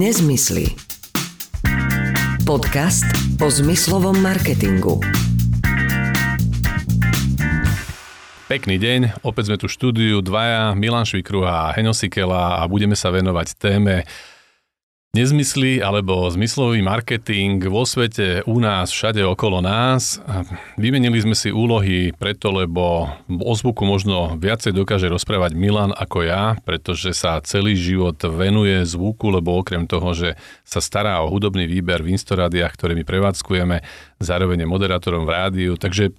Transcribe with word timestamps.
Nezmysly. 0.00 0.64
Podcast 2.48 3.04
o 3.36 3.52
zmyslovom 3.52 4.16
marketingu. 4.16 4.96
Pekný 8.48 8.80
deň, 8.80 9.20
opäť 9.20 9.52
sme 9.52 9.60
tu 9.60 9.68
štúdiu 9.68 10.24
dvaja, 10.24 10.72
Milan 10.72 11.04
Švikru 11.04 11.44
a 11.44 11.76
Sikela 11.92 12.64
a 12.64 12.64
budeme 12.64 12.96
sa 12.96 13.12
venovať 13.12 13.60
téme 13.60 14.08
nezmysly 15.10 15.82
alebo 15.82 16.30
zmyslový 16.30 16.86
marketing 16.86 17.58
vo 17.66 17.82
svete, 17.82 18.46
u 18.46 18.62
nás, 18.62 18.94
všade 18.94 19.26
okolo 19.26 19.58
nás. 19.58 20.22
Vymenili 20.78 21.18
sme 21.18 21.34
si 21.34 21.50
úlohy 21.50 22.14
preto, 22.14 22.54
lebo 22.54 23.10
o 23.26 23.52
zvuku 23.58 23.82
možno 23.82 24.38
viacej 24.38 24.70
dokáže 24.70 25.10
rozprávať 25.10 25.58
Milan 25.58 25.90
ako 25.90 26.22
ja, 26.22 26.54
pretože 26.62 27.10
sa 27.10 27.42
celý 27.42 27.74
život 27.74 28.22
venuje 28.22 28.86
zvuku, 28.86 29.34
lebo 29.34 29.58
okrem 29.58 29.82
toho, 29.90 30.14
že 30.14 30.38
sa 30.62 30.78
stará 30.78 31.18
o 31.26 31.30
hudobný 31.30 31.66
výber 31.66 32.06
v 32.06 32.14
Instarádiách, 32.14 32.78
ktoré 32.78 32.94
my 32.94 33.02
prevádzkujeme, 33.02 33.82
zároveň 34.22 34.62
je 34.62 34.68
moderátorom 34.70 35.26
v 35.26 35.34
rádiu, 35.34 35.74
takže 35.74 36.14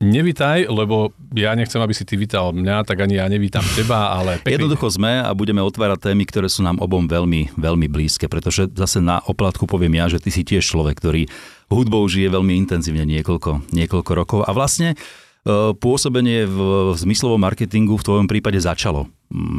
Nevítaj, 0.00 0.64
lebo 0.72 1.12
ja 1.36 1.52
nechcem, 1.52 1.76
aby 1.76 1.92
si 1.92 2.08
ty 2.08 2.16
vítal 2.16 2.56
mňa, 2.56 2.88
tak 2.88 3.04
ani 3.04 3.20
ja 3.20 3.28
nevítam 3.28 3.60
teba, 3.76 4.16
ale 4.16 4.40
pekný. 4.40 4.56
Jednoducho 4.56 4.88
sme 4.88 5.20
a 5.20 5.28
budeme 5.36 5.60
otvárať 5.60 6.08
témy, 6.08 6.24
ktoré 6.24 6.48
sú 6.48 6.64
nám 6.64 6.80
obom 6.80 7.04
veľmi, 7.04 7.52
veľmi 7.60 7.84
blízke, 7.84 8.24
pretože 8.24 8.64
zase 8.72 9.04
na 9.04 9.20
oplatku 9.20 9.68
poviem 9.68 10.00
ja, 10.00 10.08
že 10.08 10.16
ty 10.16 10.32
si 10.32 10.40
tiež 10.40 10.64
človek, 10.64 10.96
ktorý 10.96 11.28
hudbou 11.68 12.00
žije 12.08 12.32
veľmi 12.32 12.56
intenzívne 12.64 13.04
niekoľko, 13.04 13.76
niekoľko 13.76 14.12
rokov 14.16 14.40
a 14.48 14.56
vlastne 14.56 14.96
e, 14.96 15.76
pôsobenie 15.76 16.48
v 16.48 16.58
zmyslovom 16.96 17.36
marketingu 17.36 18.00
v 18.00 18.06
tvojom 18.08 18.24
prípade 18.24 18.56
začalo 18.56 19.04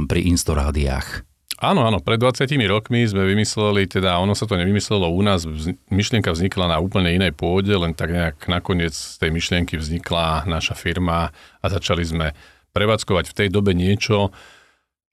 pri 0.10 0.26
Instorádiách. 0.26 1.30
Áno, 1.61 1.85
áno, 1.85 2.01
pred 2.01 2.17
20 2.17 2.49
rokmi 2.65 3.05
sme 3.05 3.21
vymysleli, 3.21 3.85
teda 3.85 4.17
ono 4.17 4.34
sa 4.34 4.49
to 4.49 4.57
nevymyslelo 4.57 5.05
u 5.13 5.21
nás, 5.21 5.45
myšlienka 5.93 6.34
vznikla 6.34 6.65
na 6.73 6.77
úplne 6.81 7.13
inej 7.13 7.37
pôde, 7.37 7.70
len 7.70 7.93
tak 7.93 8.09
nejak 8.09 8.49
nakoniec 8.49 8.98
z 8.98 9.21
tej 9.21 9.29
myšlienky 9.29 9.77
vznikla 9.77 10.49
naša 10.49 10.73
firma 10.73 11.29
a 11.62 11.65
začali 11.70 12.01
sme 12.01 12.34
prevádzkovať 12.73 13.29
v 13.29 13.37
tej 13.37 13.48
dobe 13.53 13.77
niečo, 13.77 14.34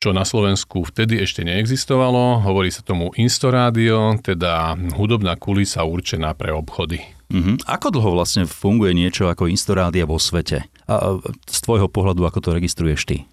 čo 0.00 0.16
na 0.16 0.24
Slovensku 0.24 0.88
vtedy 0.88 1.20
ešte 1.20 1.44
neexistovalo. 1.44 2.40
Hovorí 2.40 2.72
sa 2.72 2.80
tomu 2.80 3.12
Instorádio, 3.20 4.16
teda 4.24 4.72
hudobná 4.96 5.36
kulisa 5.36 5.84
určená 5.84 6.32
pre 6.32 6.54
obchody. 6.54 7.02
Uh-huh. 7.28 7.60
Ako 7.68 7.92
dlho 7.92 8.16
vlastne 8.16 8.48
funguje 8.48 8.96
niečo 8.96 9.28
ako 9.28 9.52
Instorádia 9.52 10.08
vo 10.08 10.16
svete? 10.16 10.64
A 10.88 11.20
z 11.44 11.58
tvojho 11.60 11.92
pohľadu, 11.92 12.24
ako 12.24 12.40
to 12.40 12.50
registruješ 12.56 13.04
ty? 13.04 13.28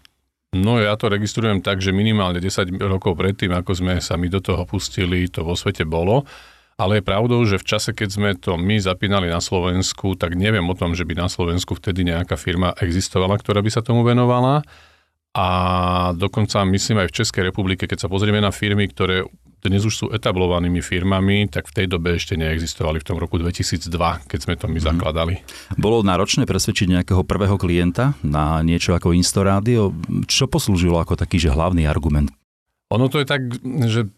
No 0.56 0.80
ja 0.80 0.95
to 0.95 1.11
registrujem 1.11 1.59
tak, 1.59 1.84
že 1.84 1.92
minimálne 1.92 2.39
10 2.39 2.80
rokov 2.80 3.20
predtým, 3.20 3.52
ako 3.52 3.75
sme 3.75 4.00
sa 4.00 4.16
my 4.16 4.31
do 4.31 4.39
toho 4.39 4.64
pustili, 4.64 5.28
to 5.28 5.44
vo 5.44 5.59
svete 5.59 5.84
bolo. 5.84 6.23
Ale 6.80 7.00
je 7.00 7.08
pravdou, 7.08 7.44
že 7.44 7.59
v 7.59 7.67
čase, 7.67 7.92
keď 7.92 8.09
sme 8.12 8.30
to 8.39 8.56
my 8.56 8.80
zapínali 8.80 9.28
na 9.28 9.44
Slovensku, 9.44 10.16
tak 10.16 10.36
neviem 10.36 10.64
o 10.67 10.75
tom, 10.75 10.95
že 10.95 11.03
by 11.03 11.16
na 11.16 11.28
Slovensku 11.28 11.75
vtedy 11.75 12.08
nejaká 12.08 12.39
firma 12.39 12.75
existovala, 12.80 13.36
ktorá 13.39 13.59
by 13.59 13.72
sa 13.72 13.84
tomu 13.84 14.03
venovala. 14.08 14.64
A 15.36 15.47
dokonca 16.16 16.64
myslím 16.64 17.03
aj 17.03 17.12
v 17.12 17.17
Českej 17.19 17.44
republike, 17.52 17.88
keď 17.88 18.08
sa 18.08 18.12
pozrieme 18.12 18.40
na 18.40 18.56
firmy, 18.56 18.88
ktoré 18.88 19.28
dnes 19.64 19.86
už 19.86 19.94
sú 19.94 20.06
etablovanými 20.11 20.81
firmami, 20.84 21.48
tak 21.48 21.72
v 21.72 21.84
tej 21.84 21.88
dobe 21.92 22.17
ešte 22.17 22.36
neexistovali 22.36 23.00
v 23.00 23.08
tom 23.08 23.17
roku 23.22 23.38
2002, 23.38 23.88
keď 24.28 24.39
sme 24.39 24.53
to 24.59 24.66
my 24.67 24.80
mm. 24.80 24.86
zakladali. 24.86 25.34
Bolo 25.80 26.03
náročné 26.03 26.44
presvedčiť 26.44 27.00
nejakého 27.00 27.23
prvého 27.23 27.56
klienta 27.56 28.17
na 28.25 28.59
niečo 28.66 28.97
ako 28.97 29.16
Instorádio? 29.16 29.95
Čo 30.28 30.50
poslúžilo 30.52 31.00
ako 31.00 31.16
taký 31.16 31.39
že 31.39 31.53
hlavný 31.53 31.88
argument? 31.88 32.34
Ono 32.94 33.09
to 33.09 33.22
je 33.22 33.28
tak, 33.28 33.42
že 33.89 34.09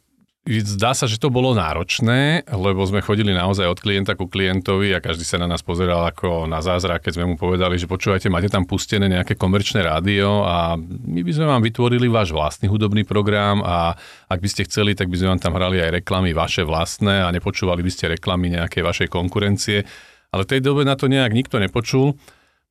Zdá 0.47 0.95
sa, 0.95 1.11
že 1.11 1.19
to 1.19 1.27
bolo 1.27 1.51
náročné, 1.51 2.47
lebo 2.47 2.79
sme 2.87 3.03
chodili 3.03 3.35
naozaj 3.35 3.67
od 3.67 3.83
klienta 3.83 4.15
ku 4.15 4.31
klientovi 4.31 4.95
a 4.95 5.03
každý 5.03 5.27
sa 5.27 5.35
na 5.35 5.43
nás 5.43 5.59
pozeral 5.59 6.07
ako 6.07 6.47
na 6.47 6.63
zázrak, 6.63 7.03
keď 7.03 7.19
sme 7.19 7.25
mu 7.27 7.35
povedali, 7.35 7.75
že 7.75 7.83
počúvajte, 7.83 8.31
máte 8.31 8.47
tam 8.47 8.63
pustené 8.63 9.11
nejaké 9.11 9.35
komerčné 9.35 9.83
rádio 9.83 10.47
a 10.47 10.79
my 10.79 11.19
by 11.19 11.31
sme 11.35 11.51
vám 11.51 11.59
vytvorili 11.59 12.07
váš 12.07 12.31
vlastný 12.31 12.71
hudobný 12.71 13.03
program 13.03 13.59
a 13.59 13.91
ak 14.31 14.39
by 14.39 14.47
ste 14.47 14.63
chceli, 14.71 14.95
tak 14.95 15.11
by 15.11 15.19
sme 15.19 15.35
vám 15.35 15.43
tam 15.43 15.59
hrali 15.59 15.83
aj 15.83 15.99
reklamy 15.99 16.31
vaše 16.31 16.63
vlastné 16.63 17.27
a 17.27 17.33
nepočúvali 17.35 17.83
by 17.83 17.91
ste 17.91 18.15
reklamy 18.15 18.55
nejakej 18.55 18.87
vašej 18.87 19.07
konkurencie. 19.11 19.83
Ale 20.31 20.47
v 20.47 20.51
tej 20.55 20.61
dobe 20.63 20.87
na 20.87 20.95
to 20.95 21.11
nejak 21.11 21.35
nikto 21.35 21.59
nepočul. 21.59 22.15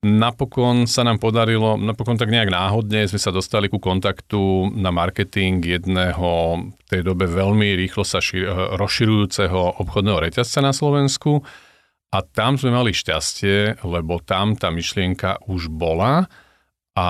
Napokon 0.05 0.85
sa 0.85 1.01
nám 1.01 1.17
podarilo, 1.17 1.73
napokon 1.73 2.21
tak 2.21 2.29
nejak 2.29 2.53
náhodne 2.53 3.09
sme 3.09 3.17
sa 3.17 3.33
dostali 3.33 3.65
ku 3.65 3.81
kontaktu 3.81 4.69
na 4.77 4.93
marketing 4.93 5.57
jedného 5.65 6.29
v 6.69 6.81
tej 6.85 7.01
dobe 7.01 7.25
veľmi 7.25 7.73
rýchlo 7.73 8.05
sa 8.05 8.21
šir, 8.21 8.77
rozširujúceho 8.77 9.81
obchodného 9.81 10.29
reťazca 10.29 10.61
na 10.61 10.69
Slovensku. 10.69 11.41
A 12.13 12.21
tam 12.21 12.61
sme 12.61 12.77
mali 12.77 12.93
šťastie, 12.93 13.81
lebo 13.83 14.21
tam 14.21 14.53
tá 14.53 14.69
myšlienka 14.69 15.41
už 15.49 15.73
bola. 15.73 16.29
A 16.93 17.07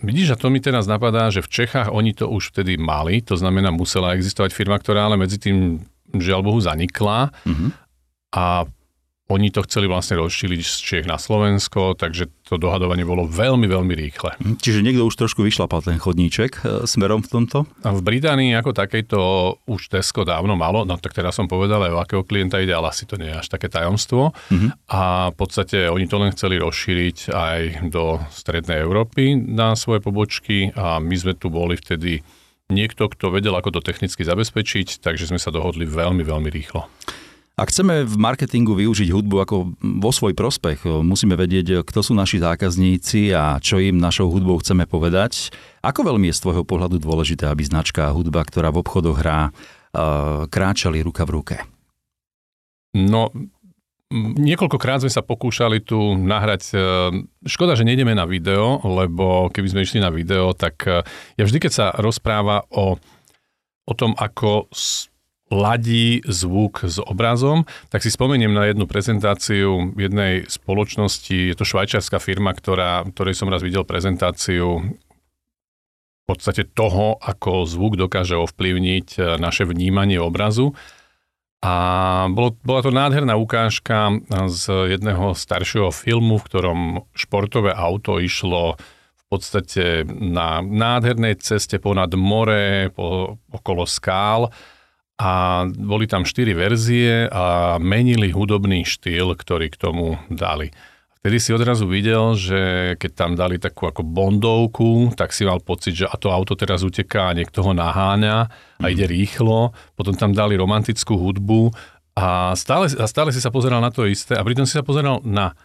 vidíš, 0.00 0.34
a 0.34 0.40
to 0.40 0.48
mi 0.48 0.64
teraz 0.64 0.88
napadá, 0.88 1.28
že 1.28 1.44
v 1.44 1.52
Čechách 1.52 1.92
oni 1.92 2.16
to 2.16 2.28
už 2.28 2.56
vtedy 2.56 2.80
mali, 2.80 3.20
to 3.20 3.36
znamená 3.36 3.68
musela 3.68 4.16
existovať 4.16 4.56
firma, 4.56 4.80
ktorá 4.80 5.12
ale 5.12 5.20
medzi 5.20 5.36
tým 5.36 5.84
žiaľ 6.16 6.40
Bohu 6.40 6.60
zanikla. 6.60 7.32
Mm-hmm. 7.44 7.70
a 8.34 8.66
oni 9.32 9.48
to 9.48 9.64
chceli 9.64 9.88
vlastne 9.88 10.20
rozšíriť 10.20 10.60
z 10.60 10.76
Čech 10.84 11.04
na 11.08 11.16
Slovensko, 11.16 11.96
takže 11.96 12.28
to 12.44 12.60
dohadovanie 12.60 13.08
bolo 13.08 13.24
veľmi, 13.24 13.64
veľmi 13.64 13.94
rýchle. 13.96 14.36
Hm, 14.36 14.60
čiže 14.60 14.84
niekto 14.84 15.08
už 15.08 15.16
trošku 15.16 15.40
vyšlapal 15.40 15.80
ten 15.80 15.96
chodníček 15.96 16.60
e, 16.60 16.84
smerom 16.84 17.24
v 17.24 17.32
tomto? 17.32 17.64
A 17.80 17.96
v 17.96 18.04
Británii 18.04 18.52
ako 18.52 18.76
takejto 18.76 19.18
už 19.64 19.88
Tesco 19.88 20.28
dávno 20.28 20.60
malo, 20.60 20.84
no 20.84 21.00
tak 21.00 21.16
teraz 21.16 21.40
som 21.40 21.48
povedal 21.48 21.88
aj 21.88 21.92
o 21.96 22.02
akého 22.04 22.22
klienta 22.28 22.60
ide, 22.60 22.76
ale 22.76 22.92
asi 22.92 23.08
to 23.08 23.16
nie 23.16 23.32
je 23.32 23.40
až 23.40 23.48
také 23.48 23.72
tajomstvo. 23.72 24.36
Mm-hmm. 24.52 24.70
A 24.92 25.32
v 25.32 25.36
podstate 25.40 25.88
oni 25.88 26.04
to 26.04 26.20
len 26.20 26.28
chceli 26.36 26.60
rozšíriť 26.60 27.32
aj 27.32 27.60
do 27.88 28.20
Strednej 28.28 28.84
Európy 28.84 29.40
na 29.40 29.72
svoje 29.72 30.04
pobočky 30.04 30.68
a 30.76 31.00
my 31.00 31.16
sme 31.16 31.32
tu 31.32 31.48
boli 31.48 31.80
vtedy 31.80 32.20
niekto, 32.68 33.08
kto 33.08 33.32
vedel, 33.32 33.56
ako 33.56 33.80
to 33.80 33.80
technicky 33.80 34.20
zabezpečiť, 34.20 35.00
takže 35.00 35.32
sme 35.32 35.40
sa 35.40 35.48
dohodli 35.48 35.88
veľmi, 35.88 36.20
veľmi 36.20 36.48
rýchlo. 36.52 36.88
Ak 37.54 37.70
chceme 37.70 38.02
v 38.02 38.16
marketingu 38.18 38.74
využiť 38.74 39.14
hudbu 39.14 39.36
ako 39.46 39.78
vo 39.78 40.10
svoj 40.10 40.34
prospech, 40.34 40.82
musíme 41.06 41.38
vedieť, 41.38 41.86
kto 41.86 42.02
sú 42.02 42.10
naši 42.10 42.42
zákazníci 42.42 43.30
a 43.30 43.62
čo 43.62 43.78
im 43.78 43.94
našou 43.94 44.26
hudbou 44.26 44.58
chceme 44.58 44.90
povedať. 44.90 45.54
Ako 45.78 46.02
veľmi 46.02 46.26
je 46.30 46.34
z 46.34 46.42
tvojho 46.42 46.66
pohľadu 46.66 46.98
dôležité, 46.98 47.46
aby 47.46 47.62
značka 47.62 48.10
a 48.10 48.14
hudba, 48.14 48.42
ktorá 48.42 48.74
v 48.74 48.82
obchodoch 48.82 49.22
hrá, 49.22 49.54
kráčali 50.50 50.98
ruka 50.98 51.22
v 51.22 51.30
ruke? 51.30 51.56
No, 52.98 53.30
Niekoľkokrát 54.14 55.02
sme 55.02 55.10
sa 55.10 55.26
pokúšali 55.26 55.82
tu 55.82 55.98
nahrať, 56.14 56.70
škoda, 57.42 57.74
že 57.74 57.82
nejdeme 57.82 58.14
na 58.14 58.30
video, 58.30 58.78
lebo 58.86 59.50
keby 59.50 59.74
sme 59.74 59.82
išli 59.82 59.98
na 59.98 60.14
video, 60.14 60.54
tak 60.54 60.86
ja 61.34 61.42
vždy, 61.42 61.58
keď 61.58 61.72
sa 61.72 61.86
rozpráva 61.98 62.62
o, 62.70 62.94
o 63.82 63.92
tom, 63.98 64.14
ako 64.14 64.70
ladí 65.54 66.18
zvuk 66.26 66.82
s 66.82 66.98
obrazom, 66.98 67.62
tak 67.88 68.02
si 68.02 68.10
spomeniem 68.10 68.50
na 68.50 68.66
jednu 68.66 68.90
prezentáciu 68.90 69.94
jednej 69.94 70.50
spoločnosti, 70.50 71.54
je 71.54 71.54
to 71.54 71.62
švajčiarská 71.62 72.18
firma, 72.18 72.50
ktorá, 72.50 73.06
ktorej 73.06 73.38
som 73.38 73.46
raz 73.46 73.62
videl 73.62 73.86
prezentáciu. 73.86 74.82
V 76.24 76.24
podstate 76.26 76.64
toho, 76.66 77.20
ako 77.20 77.68
zvuk 77.68 78.00
dokáže 78.00 78.32
ovplyvniť 78.32 79.08
e, 79.20 79.20
naše 79.36 79.68
vnímanie 79.68 80.16
obrazu. 80.16 80.72
A 81.60 81.72
bolo, 82.32 82.56
bola 82.64 82.80
to 82.80 82.88
nádherná 82.88 83.36
ukážka 83.36 84.20
z 84.48 84.96
jedného 84.96 85.36
staršieho 85.36 85.92
filmu, 85.92 86.40
v 86.40 86.46
ktorom 86.48 86.80
športové 87.12 87.76
auto 87.76 88.20
išlo 88.20 88.80
v 89.20 89.24
podstate 89.28 90.04
na 90.08 90.64
nádhernej 90.64 91.40
ceste 91.40 91.76
ponad 91.76 92.12
more, 92.16 92.88
po, 92.92 93.36
okolo 93.52 93.84
skál 93.84 94.52
a 95.14 95.62
boli 95.70 96.10
tam 96.10 96.26
štyri 96.26 96.58
verzie 96.58 97.30
a 97.30 97.76
menili 97.78 98.34
hudobný 98.34 98.82
štýl, 98.82 99.38
ktorý 99.38 99.70
k 99.70 99.78
tomu 99.78 100.18
dali. 100.26 100.74
Vtedy 101.24 101.40
si 101.40 101.56
odrazu 101.56 101.88
videl, 101.88 102.36
že 102.36 102.60
keď 103.00 103.10
tam 103.16 103.32
dali 103.32 103.56
takú 103.56 103.88
ako 103.88 104.04
bondovku, 104.04 105.16
tak 105.16 105.32
si 105.32 105.48
mal 105.48 105.56
pocit, 105.56 105.96
že 105.96 106.04
a 106.04 106.20
to 106.20 106.28
auto 106.28 106.52
teraz 106.52 106.84
uteká 106.84 107.32
a 107.32 107.36
niekto 107.36 107.64
ho 107.64 107.72
naháňa 107.72 108.52
a 108.76 108.84
ide 108.92 109.08
mhm. 109.08 109.12
rýchlo. 109.14 109.72
Potom 109.96 110.12
tam 110.12 110.36
dali 110.36 110.52
romantickú 110.58 111.16
hudbu 111.16 111.72
a 112.12 112.52
stále, 112.52 112.92
a 113.00 113.06
stále 113.08 113.32
si 113.32 113.40
sa 113.40 113.48
pozeral 113.48 113.80
na 113.80 113.88
to 113.88 114.04
isté 114.04 114.36
a 114.36 114.44
pritom 114.44 114.68
si 114.68 114.76
sa 114.76 114.84
pozeral 114.84 115.24
na 115.24 115.56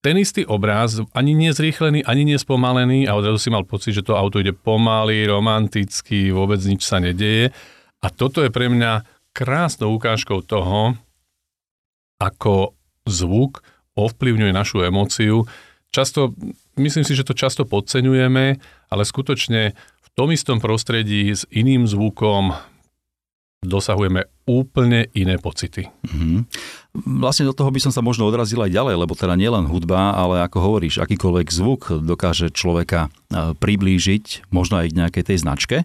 ten 0.00 0.16
istý 0.16 0.48
obraz, 0.48 0.96
ani 1.12 1.36
nie 1.36 1.52
zrýchlený, 1.52 2.08
ani 2.08 2.24
nie 2.24 2.38
spomalený 2.40 3.04
a 3.04 3.18
odrazu 3.18 3.36
si 3.36 3.50
mal 3.52 3.68
pocit, 3.68 3.92
že 3.92 4.06
to 4.06 4.16
auto 4.16 4.40
ide 4.40 4.56
pomaly, 4.56 5.28
romanticky, 5.28 6.32
vôbec 6.32 6.56
nič 6.64 6.88
sa 6.88 7.02
nedeje. 7.02 7.52
A 8.00 8.08
toto 8.08 8.40
je 8.40 8.50
pre 8.52 8.72
mňa 8.72 9.04
krásnou 9.36 9.94
ukážkou 9.96 10.40
toho, 10.44 10.96
ako 12.20 12.76
zvuk 13.08 13.64
ovplyvňuje 13.96 14.52
našu 14.52 14.84
emóciu. 14.84 15.44
Často, 15.90 16.32
myslím 16.80 17.04
si, 17.04 17.12
že 17.16 17.26
to 17.26 17.36
často 17.36 17.68
podceňujeme, 17.68 18.46
ale 18.88 19.02
skutočne 19.02 19.74
v 19.76 20.08
tom 20.16 20.32
istom 20.32 20.58
prostredí 20.62 21.32
s 21.32 21.44
iným 21.52 21.84
zvukom 21.84 22.56
dosahujeme 23.60 24.24
úplne 24.48 25.12
iné 25.12 25.36
pocity. 25.36 25.92
Mm-hmm. 26.08 26.38
Vlastne 27.20 27.44
do 27.44 27.52
toho 27.52 27.68
by 27.68 27.80
som 27.84 27.92
sa 27.92 28.00
možno 28.00 28.24
odrazil 28.24 28.64
aj 28.64 28.72
ďalej, 28.72 28.96
lebo 28.96 29.12
teda 29.12 29.36
nielen 29.36 29.68
hudba, 29.68 30.16
ale 30.16 30.40
ako 30.48 30.58
hovoríš, 30.64 30.96
akýkoľvek 31.04 31.48
zvuk 31.52 31.82
dokáže 32.00 32.48
človeka 32.50 33.06
e, 33.06 33.52
priblížiť, 33.52 34.48
možno 34.48 34.80
aj 34.80 34.90
k 34.90 34.98
nejakej 35.04 35.24
tej 35.28 35.38
značke. 35.44 35.76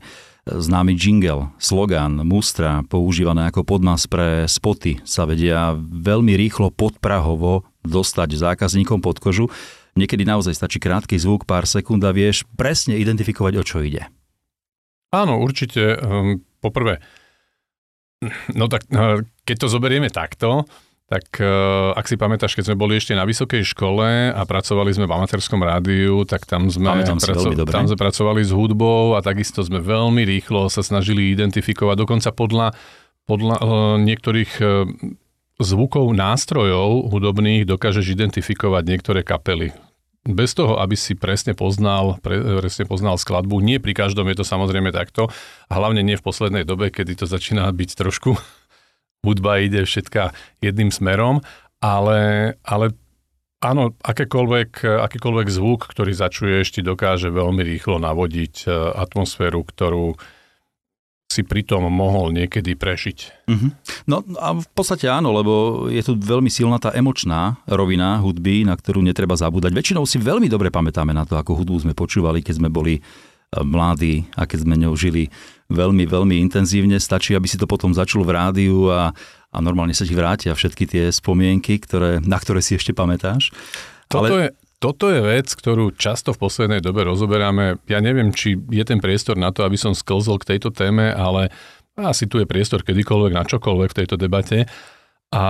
Známy 0.46 0.96
jingle, 0.96 1.52
slogan, 1.58 2.22
mustra, 2.24 2.86
používané 2.88 3.50
ako 3.50 3.66
podmas 3.66 4.06
pre 4.08 4.46
spoty, 4.46 5.02
sa 5.04 5.26
vedia 5.28 5.76
veľmi 5.78 6.38
rýchlo 6.38 6.72
podprahovo 6.72 7.66
dostať 7.84 8.40
zákazníkom 8.40 9.04
pod 9.04 9.20
kožu. 9.20 9.52
Niekedy 10.00 10.24
naozaj 10.24 10.56
stačí 10.56 10.78
krátky 10.80 11.18
zvuk, 11.18 11.44
pár 11.44 11.68
sekúnd 11.68 12.04
a 12.08 12.14
vieš 12.14 12.48
presne 12.56 12.96
identifikovať, 13.02 13.54
o 13.58 13.64
čo 13.66 13.82
ide. 13.84 14.08
Áno, 15.16 15.40
určite. 15.40 15.98
Um, 15.98 16.44
poprvé, 16.60 17.00
no 18.60 18.66
tak 18.72 18.88
uh, 18.92 19.22
keď 19.44 19.56
to 19.66 19.68
zoberieme 19.68 20.10
takto, 20.10 20.66
tak 21.06 21.38
uh, 21.38 21.94
ak 21.94 22.06
si 22.10 22.18
pamätáš, 22.18 22.58
keď 22.58 22.74
sme 22.74 22.82
boli 22.82 22.98
ešte 22.98 23.14
na 23.14 23.30
vysokej 23.30 23.62
škole 23.62 24.34
a 24.34 24.42
pracovali 24.42 24.90
sme 24.90 25.06
v 25.06 25.16
amatérskom 25.16 25.62
rádiu, 25.62 26.26
tak 26.26 26.50
tam 26.50 26.66
sme, 26.68 26.90
praco- 27.06 27.54
tam 27.70 27.86
sme 27.86 27.98
pracovali 27.98 28.42
s 28.42 28.50
hudbou 28.50 29.14
a 29.14 29.22
takisto 29.22 29.62
sme 29.62 29.78
veľmi 29.80 30.26
rýchlo 30.26 30.66
sa 30.74 30.82
snažili 30.82 31.30
identifikovať, 31.30 31.96
dokonca 32.02 32.30
podľa, 32.34 32.74
podľa 33.30 33.56
uh, 33.62 33.68
niektorých 34.02 34.52
zvukov 35.56 36.12
nástrojov 36.12 37.08
hudobných 37.16 37.64
dokážeš 37.64 38.12
identifikovať 38.12 38.84
niektoré 38.84 39.24
kapely. 39.24 39.72
Bez 40.26 40.58
toho, 40.58 40.82
aby 40.82 40.98
si 40.98 41.14
presne 41.14 41.54
poznal, 41.54 42.18
pre, 42.18 42.42
presne 42.42 42.90
poznal 42.90 43.22
skladbu. 43.22 43.62
Nie 43.62 43.78
pri 43.78 43.94
každom 43.94 44.26
je 44.34 44.42
to 44.42 44.46
samozrejme 44.46 44.90
takto. 44.90 45.30
A 45.70 45.78
hlavne 45.78 46.02
nie 46.02 46.18
v 46.18 46.26
poslednej 46.26 46.66
dobe, 46.66 46.90
kedy 46.90 47.14
to 47.14 47.30
začína 47.30 47.70
byť 47.70 47.90
trošku 47.94 48.34
hudba 49.26 49.58
ide 49.58 49.82
všetka 49.90 50.38
jedným 50.62 50.94
smerom, 50.94 51.42
ale, 51.82 52.54
ale 52.62 52.94
áno, 53.66 53.98
akékoľvek, 54.06 54.86
akýkoľvek 54.86 55.48
zvuk, 55.50 55.90
ktorý 55.90 56.14
začuješ, 56.14 56.78
ti 56.78 56.82
dokáže 56.86 57.34
veľmi 57.34 57.66
rýchlo 57.66 57.98
navodiť 57.98 58.56
e, 58.66 58.68
atmosféru, 58.94 59.66
ktorú 59.66 60.14
si 61.26 61.42
pritom 61.44 61.84
mohol 61.90 62.32
niekedy 62.32 62.78
prežiť. 62.78 63.18
Uh-huh. 63.50 63.70
No 64.08 64.24
a 64.40 64.56
v 64.56 64.68
podstate 64.72 65.10
áno, 65.10 65.36
lebo 65.36 65.86
je 65.92 66.00
tu 66.06 66.16
veľmi 66.16 66.48
silná 66.48 66.80
tá 66.80 66.94
emočná 66.96 67.60
rovina 67.68 68.22
hudby, 68.22 68.64
na 68.64 68.78
ktorú 68.78 69.04
netreba 69.04 69.36
zabúdať. 69.36 69.76
Väčšinou 69.76 70.08
si 70.08 70.22
veľmi 70.22 70.48
dobre 70.48 70.72
pamätáme 70.72 71.12
na 71.12 71.28
to, 71.28 71.36
ako 71.36 71.60
hudbu 71.60 71.90
sme 71.90 71.94
počúvali, 71.98 72.40
keď 72.40 72.56
sme 72.62 72.70
boli 72.72 73.04
mladí 73.56 74.28
a 74.36 74.44
keď 74.44 74.68
sme 74.68 74.76
ňou 74.80 74.94
žili 74.98 75.32
veľmi, 75.72 76.04
veľmi 76.08 76.36
intenzívne. 76.50 76.98
Stačí, 77.00 77.36
aby 77.36 77.48
si 77.48 77.60
to 77.60 77.70
potom 77.70 77.92
začul 77.96 78.26
v 78.28 78.36
rádiu 78.36 78.92
a, 78.92 79.12
a 79.52 79.58
normálne 79.64 79.96
sa 79.96 80.04
ti 80.04 80.16
vrátia 80.16 80.52
všetky 80.52 80.84
tie 80.88 81.04
spomienky, 81.12 81.80
ktoré, 81.80 82.20
na 82.24 82.38
ktoré 82.40 82.60
si 82.60 82.76
ešte 82.76 82.92
pamätáš. 82.92 83.56
Toto, 84.12 84.28
Ale... 84.28 84.50
je, 84.50 84.50
toto 84.86 85.10
je 85.10 85.18
vec, 85.18 85.50
ktorú 85.50 85.98
často 85.98 86.30
v 86.30 86.46
poslednej 86.46 86.78
dobe 86.78 87.02
rozoberáme. 87.10 87.82
Ja 87.90 88.06
neviem, 88.06 88.30
či 88.30 88.54
je 88.70 88.86
ten 88.86 89.02
priestor 89.02 89.34
na 89.34 89.50
to, 89.50 89.66
aby 89.66 89.82
som 89.82 89.98
sklzol 89.98 90.38
k 90.38 90.54
tejto 90.54 90.70
téme, 90.70 91.10
ale 91.10 91.50
asi 91.98 92.30
tu 92.30 92.38
je 92.38 92.46
priestor 92.46 92.86
kedykoľvek 92.86 93.34
na 93.34 93.42
čokoľvek 93.50 93.90
v 93.90 93.98
tejto 93.98 94.14
debate. 94.22 94.70
A 95.34 95.46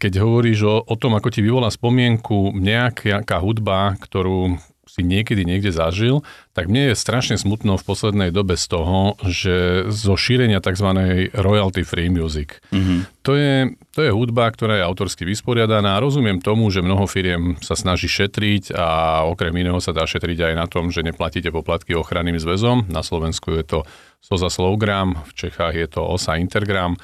keď 0.00 0.24
hovoríš 0.24 0.64
o, 0.64 0.80
o 0.80 0.94
tom, 0.96 1.12
ako 1.12 1.28
ti 1.28 1.44
vyvolá 1.44 1.68
spomienku 1.68 2.56
nejaká 2.56 3.36
hudba, 3.44 4.00
ktorú 4.00 4.56
si 4.94 5.02
niekedy 5.02 5.42
niekde 5.42 5.74
zažil, 5.74 6.22
tak 6.54 6.70
mne 6.70 6.94
je 6.94 6.94
strašne 6.94 7.34
smutno 7.34 7.74
v 7.74 7.82
poslednej 7.82 8.30
dobe 8.30 8.54
z 8.54 8.70
toho, 8.70 9.18
že 9.26 9.90
zo 9.90 10.14
šírenia 10.14 10.62
tzv. 10.62 10.86
royalty 11.34 11.82
free 11.82 12.06
music. 12.06 12.62
Mm-hmm. 12.70 13.26
To, 13.26 13.34
je, 13.34 13.74
to 13.90 14.06
je 14.06 14.14
hudba, 14.14 14.46
ktorá 14.54 14.78
je 14.78 14.86
autorsky 14.86 15.26
vysporiadaná. 15.26 15.98
Rozumiem 15.98 16.38
tomu, 16.38 16.70
že 16.70 16.78
mnoho 16.78 17.10
firiem 17.10 17.58
sa 17.58 17.74
snaží 17.74 18.06
šetriť 18.06 18.70
a 18.78 18.86
okrem 19.26 19.50
iného 19.58 19.82
sa 19.82 19.90
dá 19.90 20.06
šetriť 20.06 20.52
aj 20.52 20.54
na 20.54 20.70
tom, 20.70 20.94
že 20.94 21.02
neplatíte 21.02 21.50
poplatky 21.50 21.98
ochranným 21.98 22.38
zväzom. 22.38 22.86
Na 22.86 23.02
Slovensku 23.02 23.50
je 23.50 23.66
to 23.66 23.78
SOZA 24.22 24.46
Slowgram, 24.46 25.18
v 25.26 25.32
Čechách 25.34 25.74
je 25.74 25.88
to 25.90 26.06
OSA 26.06 26.38
Intergram 26.38 26.94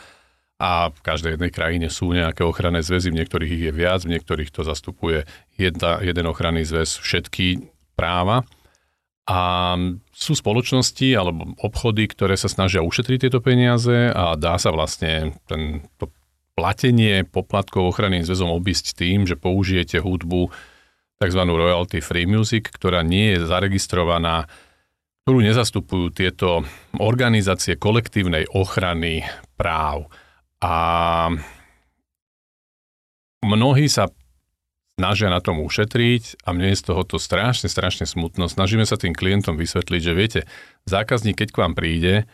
a 0.61 0.93
v 0.93 1.01
každej 1.01 1.41
jednej 1.41 1.51
krajine 1.51 1.89
sú 1.89 2.13
nejaké 2.13 2.45
ochranné 2.45 2.85
zväzy, 2.85 3.11
v 3.11 3.25
niektorých 3.25 3.51
ich 3.51 3.65
je 3.67 3.73
viac, 3.73 4.05
v 4.05 4.15
niektorých 4.15 4.53
to 4.53 4.61
zastupuje 4.63 5.25
jedna, 5.57 6.05
jeden 6.05 6.29
ochranný 6.29 6.69
zväz 6.69 7.01
všetky 7.01 7.80
práva. 8.01 8.49
A 9.29 9.77
sú 10.11 10.33
spoločnosti 10.33 11.13
alebo 11.13 11.53
obchody, 11.61 12.09
ktoré 12.09 12.41
sa 12.41 12.49
snažia 12.49 12.81
ušetriť 12.81 13.29
tieto 13.29 13.45
peniaze 13.45 14.09
a 14.11 14.35
dá 14.35 14.57
sa 14.57 14.73
vlastne 14.73 15.37
ten, 15.45 15.85
to 16.01 16.09
platenie 16.57 17.23
poplatkov 17.29 17.95
ochranným 17.95 18.25
zväzom 18.25 18.51
obísť 18.51 18.97
tým, 18.97 19.29
že 19.29 19.39
použijete 19.39 20.03
hudbu 20.03 20.51
tzv. 21.21 21.43
royalty 21.47 22.01
free 22.01 22.27
music, 22.27 22.73
ktorá 22.73 23.05
nie 23.05 23.37
je 23.37 23.47
zaregistrovaná, 23.47 24.49
ktorú 25.25 25.45
nezastupujú 25.45 26.11
tieto 26.11 26.65
organizácie 26.99 27.79
kolektívnej 27.79 28.51
ochrany 28.51 29.23
práv. 29.55 30.11
A 30.59 30.75
mnohí 33.47 33.87
sa 33.87 34.11
snažia 35.01 35.33
na 35.33 35.41
tom 35.41 35.65
ušetriť 35.65 36.45
a 36.45 36.53
mne 36.53 36.77
je 36.77 36.81
z 36.85 36.93
tohoto 36.93 37.17
strašne, 37.17 37.73
strašne 37.73 38.05
smutno. 38.05 38.53
Snažíme 38.53 38.85
sa 38.85 39.01
tým 39.01 39.17
klientom 39.17 39.57
vysvetliť, 39.57 40.01
že 40.05 40.13
viete, 40.13 40.41
zákazník, 40.85 41.41
keď 41.41 41.49
k 41.57 41.61
vám 41.65 41.73
príde, 41.73 42.29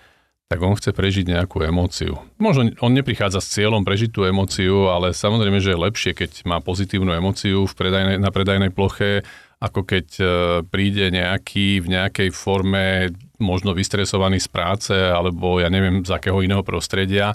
tak 0.46 0.62
on 0.62 0.78
chce 0.78 0.94
prežiť 0.94 1.26
nejakú 1.26 1.62
emóciu. 1.62 2.22
Možno 2.38 2.70
on 2.82 2.92
neprichádza 2.94 3.42
s 3.42 3.50
cieľom 3.54 3.82
prežiť 3.82 4.10
tú 4.14 4.26
emóciu, 4.26 4.90
ale 4.90 5.14
samozrejme, 5.14 5.58
že 5.62 5.74
je 5.74 5.84
lepšie, 5.90 6.12
keď 6.14 6.30
má 6.46 6.58
pozitívnu 6.62 7.14
emóciu 7.14 7.66
v 7.66 7.74
predajnej, 7.74 8.18
na 8.18 8.30
predajnej 8.30 8.70
ploche, 8.70 9.26
ako 9.58 9.82
keď 9.82 10.06
e, 10.18 10.24
príde 10.68 11.10
nejaký 11.10 11.82
v 11.82 11.86
nejakej 11.88 12.28
forme 12.30 13.10
možno 13.42 13.74
vystresovaný 13.74 14.38
z 14.38 14.48
práce 14.52 14.94
alebo 14.94 15.58
ja 15.58 15.72
neviem 15.72 16.04
z 16.04 16.12
akého 16.12 16.44
iného 16.44 16.60
prostredia 16.60 17.32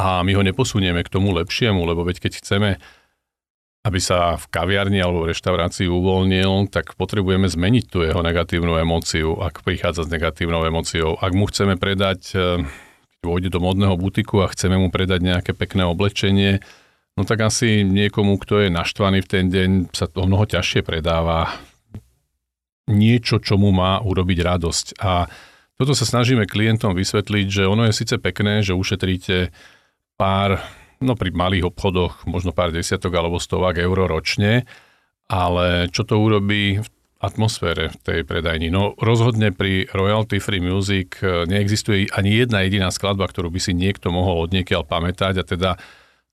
a 0.00 0.24
my 0.24 0.32
ho 0.32 0.42
neposunieme 0.42 1.04
k 1.04 1.12
tomu 1.12 1.36
lepšiemu, 1.36 1.84
lebo 1.84 2.08
veď 2.08 2.24
keď 2.24 2.32
chceme 2.40 2.70
aby 3.80 3.96
sa 3.96 4.36
v 4.36 4.44
kaviarni 4.52 5.00
alebo 5.00 5.24
v 5.24 5.32
reštaurácii 5.32 5.88
uvoľnil, 5.88 6.68
tak 6.68 7.00
potrebujeme 7.00 7.48
zmeniť 7.48 7.84
tú 7.88 8.04
jeho 8.04 8.20
negatívnu 8.20 8.76
emóciu, 8.76 9.40
ak 9.40 9.64
prichádza 9.64 10.04
s 10.04 10.12
negatívnou 10.12 10.68
emóciou. 10.68 11.16
Ak 11.16 11.32
mu 11.32 11.48
chceme 11.48 11.80
predať, 11.80 12.36
e, 12.36 12.60
keď 12.64 13.20
vôjde 13.24 13.48
do 13.48 13.60
modného 13.64 13.96
butiku 13.96 14.44
a 14.44 14.52
chceme 14.52 14.76
mu 14.76 14.92
predať 14.92 15.24
nejaké 15.24 15.52
pekné 15.56 15.88
oblečenie, 15.88 16.60
no 17.16 17.24
tak 17.24 17.40
asi 17.40 17.80
niekomu, 17.80 18.36
kto 18.36 18.68
je 18.68 18.68
naštvaný 18.68 19.24
v 19.24 19.30
ten 19.32 19.44
deň, 19.48 19.70
sa 19.96 20.04
to 20.04 20.28
mnoho 20.28 20.44
ťažšie 20.44 20.84
predáva 20.84 21.48
niečo, 22.84 23.40
čo 23.40 23.56
mu 23.56 23.72
má 23.72 24.04
urobiť 24.04 24.38
radosť. 24.44 24.86
A 25.00 25.24
toto 25.80 25.96
sa 25.96 26.04
snažíme 26.04 26.44
klientom 26.44 26.92
vysvetliť, 26.92 27.46
že 27.48 27.64
ono 27.64 27.88
je 27.88 27.96
síce 27.96 28.20
pekné, 28.20 28.60
že 28.60 28.76
ušetríte 28.76 29.48
pár 30.20 30.60
no 31.00 31.16
pri 31.16 31.32
malých 31.32 31.72
obchodoch 31.72 32.28
možno 32.28 32.52
pár 32.52 32.70
desiatok 32.70 33.16
alebo 33.16 33.40
stovák 33.40 33.80
eur 33.80 34.04
ročne, 34.04 34.68
ale 35.32 35.88
čo 35.88 36.04
to 36.04 36.20
urobí 36.20 36.84
v 36.84 36.88
atmosfére 37.20 37.92
tej 38.04 38.28
predajni? 38.28 38.68
No 38.68 38.92
rozhodne 39.00 39.52
pri 39.52 39.88
Royalty 39.92 40.40
Free 40.44 40.60
Music 40.60 41.16
eh, 41.24 41.48
neexistuje 41.48 42.12
ani 42.12 42.44
jedna 42.44 42.60
jediná 42.64 42.92
skladba, 42.92 43.28
ktorú 43.32 43.48
by 43.48 43.60
si 43.60 43.72
niekto 43.72 44.12
mohol 44.12 44.44
odniekiaľ 44.44 44.84
pamätať 44.84 45.34
a 45.40 45.44
teda 45.44 45.70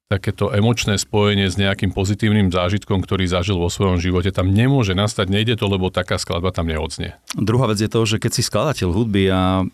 takéto 0.07 0.55
emočné 0.55 0.95
spojenie 0.95 1.51
s 1.51 1.59
nejakým 1.59 1.91
pozitívnym 1.91 2.47
zážitkom, 2.47 3.03
ktorý 3.03 3.27
zažil 3.27 3.59
vo 3.59 3.67
svojom 3.67 3.99
živote, 3.99 4.31
tam 4.31 4.55
nemôže 4.55 4.95
nastať, 4.95 5.27
nejde 5.27 5.59
to, 5.59 5.67
lebo 5.67 5.91
taká 5.91 6.15
skladba 6.15 6.55
tam 6.55 6.71
neodznie. 6.71 7.19
Druhá 7.35 7.67
vec 7.67 7.83
je 7.83 7.91
to, 7.91 8.07
že 8.07 8.23
keď 8.23 8.31
si 8.31 8.47
skladateľ 8.47 8.89
hudby 8.95 9.27
a 9.27 9.67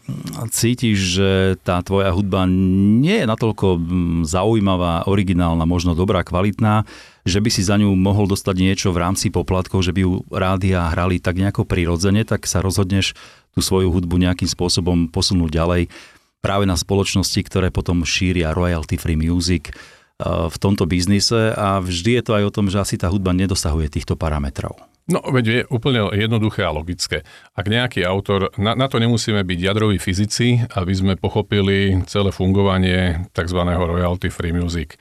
cítiš, 0.50 1.22
že 1.22 1.30
tá 1.62 1.86
tvoja 1.86 2.10
hudba 2.10 2.50
nie 2.50 3.22
je 3.22 3.30
natoľko 3.30 3.78
mm, 3.78 4.22
zaujímavá, 4.26 5.06
originálna, 5.06 5.70
možno 5.70 5.94
dobrá, 5.94 6.26
kvalitná, 6.26 6.90
že 7.30 7.38
by 7.38 7.50
si 7.54 7.62
za 7.62 7.78
ňu 7.78 7.94
mohol 7.94 8.26
dostať 8.26 8.56
niečo 8.58 8.90
v 8.90 9.06
rámci 9.06 9.30
poplatkov, 9.30 9.86
že 9.86 9.94
by 9.94 10.02
ju 10.02 10.26
rádia 10.34 10.90
hrali 10.98 11.22
tak 11.22 11.38
nejako 11.38 11.70
prirodzene, 11.70 12.26
tak 12.26 12.50
sa 12.50 12.66
rozhodneš 12.66 13.14
tú 13.54 13.62
svoju 13.62 13.94
hudbu 13.94 14.18
nejakým 14.18 14.50
spôsobom 14.50 15.14
posunúť 15.14 15.62
ďalej 15.62 15.94
práve 16.42 16.66
na 16.66 16.74
spoločnosti, 16.74 17.38
ktoré 17.46 17.70
potom 17.70 18.02
šíria 18.02 18.50
royalty 18.52 18.98
free 18.98 19.16
music, 19.16 19.78
v 20.24 20.56
tomto 20.56 20.88
biznise 20.88 21.52
a 21.52 21.84
vždy 21.84 22.20
je 22.20 22.24
to 22.24 22.32
aj 22.40 22.44
o 22.48 22.54
tom, 22.56 22.72
že 22.72 22.80
asi 22.80 22.96
tá 22.96 23.12
hudba 23.12 23.36
nedosahuje 23.36 23.92
týchto 23.92 24.16
parametrov. 24.16 24.80
No, 25.04 25.20
veď 25.20 25.46
je 25.46 25.62
úplne 25.68 26.08
jednoduché 26.16 26.64
a 26.64 26.72
logické. 26.72 27.28
Ak 27.52 27.68
nejaký 27.68 28.08
autor, 28.08 28.56
na, 28.56 28.72
na 28.72 28.88
to 28.88 29.04
nemusíme 29.04 29.44
byť 29.44 29.60
jadroví 29.60 30.00
fyzici, 30.00 30.64
aby 30.80 30.94
sme 30.96 31.20
pochopili 31.20 32.00
celé 32.08 32.32
fungovanie 32.32 33.28
tzv. 33.36 33.60
royalty 33.68 34.32
free 34.32 34.56
music. 34.56 34.96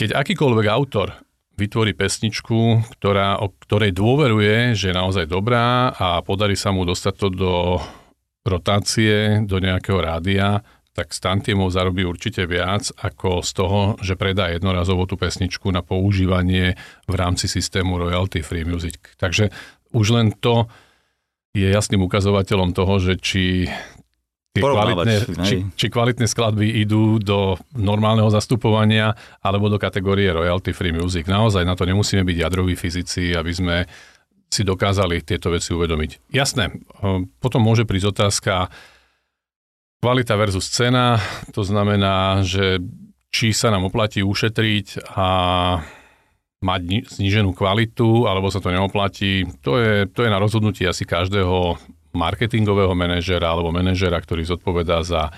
Keď 0.00 0.16
akýkoľvek 0.16 0.66
autor 0.72 1.12
vytvorí 1.60 1.92
pesničku, 1.92 2.88
ktorá, 2.96 3.36
o 3.44 3.52
ktorej 3.68 3.92
dôveruje, 3.92 4.72
že 4.72 4.90
je 4.90 4.96
naozaj 4.96 5.28
dobrá 5.28 5.92
a 5.92 6.24
podarí 6.24 6.56
sa 6.56 6.72
mu 6.72 6.88
dostať 6.88 7.14
to 7.20 7.28
do 7.28 7.54
rotácie, 8.48 9.44
do 9.44 9.60
nejakého 9.60 10.00
rádia, 10.00 10.64
tak 10.92 11.16
z 11.16 11.18
tantiemov 11.24 11.72
zarobí 11.72 12.04
určite 12.04 12.44
viac 12.44 12.92
ako 13.00 13.40
z 13.40 13.50
toho, 13.56 13.80
že 14.04 14.12
predá 14.12 14.52
jednorazovo 14.52 15.08
tú 15.08 15.16
pesničku 15.16 15.72
na 15.72 15.80
používanie 15.80 16.76
v 17.08 17.14
rámci 17.16 17.48
systému 17.48 17.96
Royalty 17.96 18.44
Free 18.44 18.68
Music. 18.68 19.00
Takže 19.16 19.48
už 19.96 20.06
len 20.12 20.36
to 20.36 20.68
je 21.56 21.64
jasným 21.64 22.04
ukazovateľom 22.04 22.76
toho, 22.76 23.00
že 23.00 23.16
či 23.16 23.68
tie 24.52 24.60
kvalitné, 24.60 25.14
či, 25.48 25.56
či 25.72 25.86
kvalitné 25.88 26.28
skladby 26.28 26.84
idú 26.84 27.16
do 27.16 27.56
normálneho 27.72 28.28
zastupovania 28.28 29.16
alebo 29.40 29.72
do 29.72 29.80
kategórie 29.80 30.28
Royalty 30.28 30.76
Free 30.76 30.92
Music. 30.92 31.24
Naozaj 31.24 31.64
na 31.64 31.72
to 31.72 31.88
nemusíme 31.88 32.20
byť 32.20 32.36
jadroví 32.36 32.76
fyzici, 32.76 33.32
aby 33.32 33.52
sme 33.52 33.76
si 34.52 34.60
dokázali 34.60 35.24
tieto 35.24 35.48
veci 35.48 35.72
uvedomiť. 35.72 36.28
Jasné, 36.28 36.68
potom 37.40 37.64
môže 37.64 37.88
prísť 37.88 38.12
otázka, 38.12 38.68
Kvalita 40.02 40.34
versus 40.34 40.66
cena, 40.66 41.14
to 41.54 41.62
znamená, 41.62 42.42
že 42.42 42.82
či 43.30 43.54
sa 43.54 43.70
nám 43.70 43.86
oplatí 43.86 44.18
ušetriť 44.18 45.14
a 45.14 45.26
mať 46.58 46.80
zníženú 47.06 47.54
kvalitu, 47.54 48.26
alebo 48.26 48.50
sa 48.50 48.58
to 48.58 48.74
neoplatí, 48.74 49.46
to 49.62 49.78
je, 49.78 50.10
to 50.10 50.26
je 50.26 50.30
na 50.34 50.42
rozhodnutí 50.42 50.82
asi 50.90 51.06
každého 51.06 51.78
marketingového 52.18 52.98
manažera 52.98 53.54
alebo 53.54 53.70
manažera, 53.70 54.18
ktorý 54.18 54.42
zodpovedá 54.42 55.06
za 55.06 55.30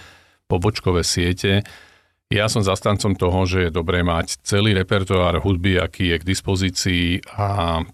pobočkové 0.48 1.04
siete. 1.04 1.60
Ja 2.32 2.48
som 2.48 2.64
zastancom 2.64 3.20
toho, 3.20 3.44
že 3.44 3.68
je 3.68 3.70
dobré 3.70 4.00
mať 4.00 4.40
celý 4.48 4.72
repertoár 4.72 5.44
hudby, 5.44 5.76
aký 5.76 6.16
je 6.16 6.20
k 6.24 6.28
dispozícii 6.32 7.36
a 7.36 7.84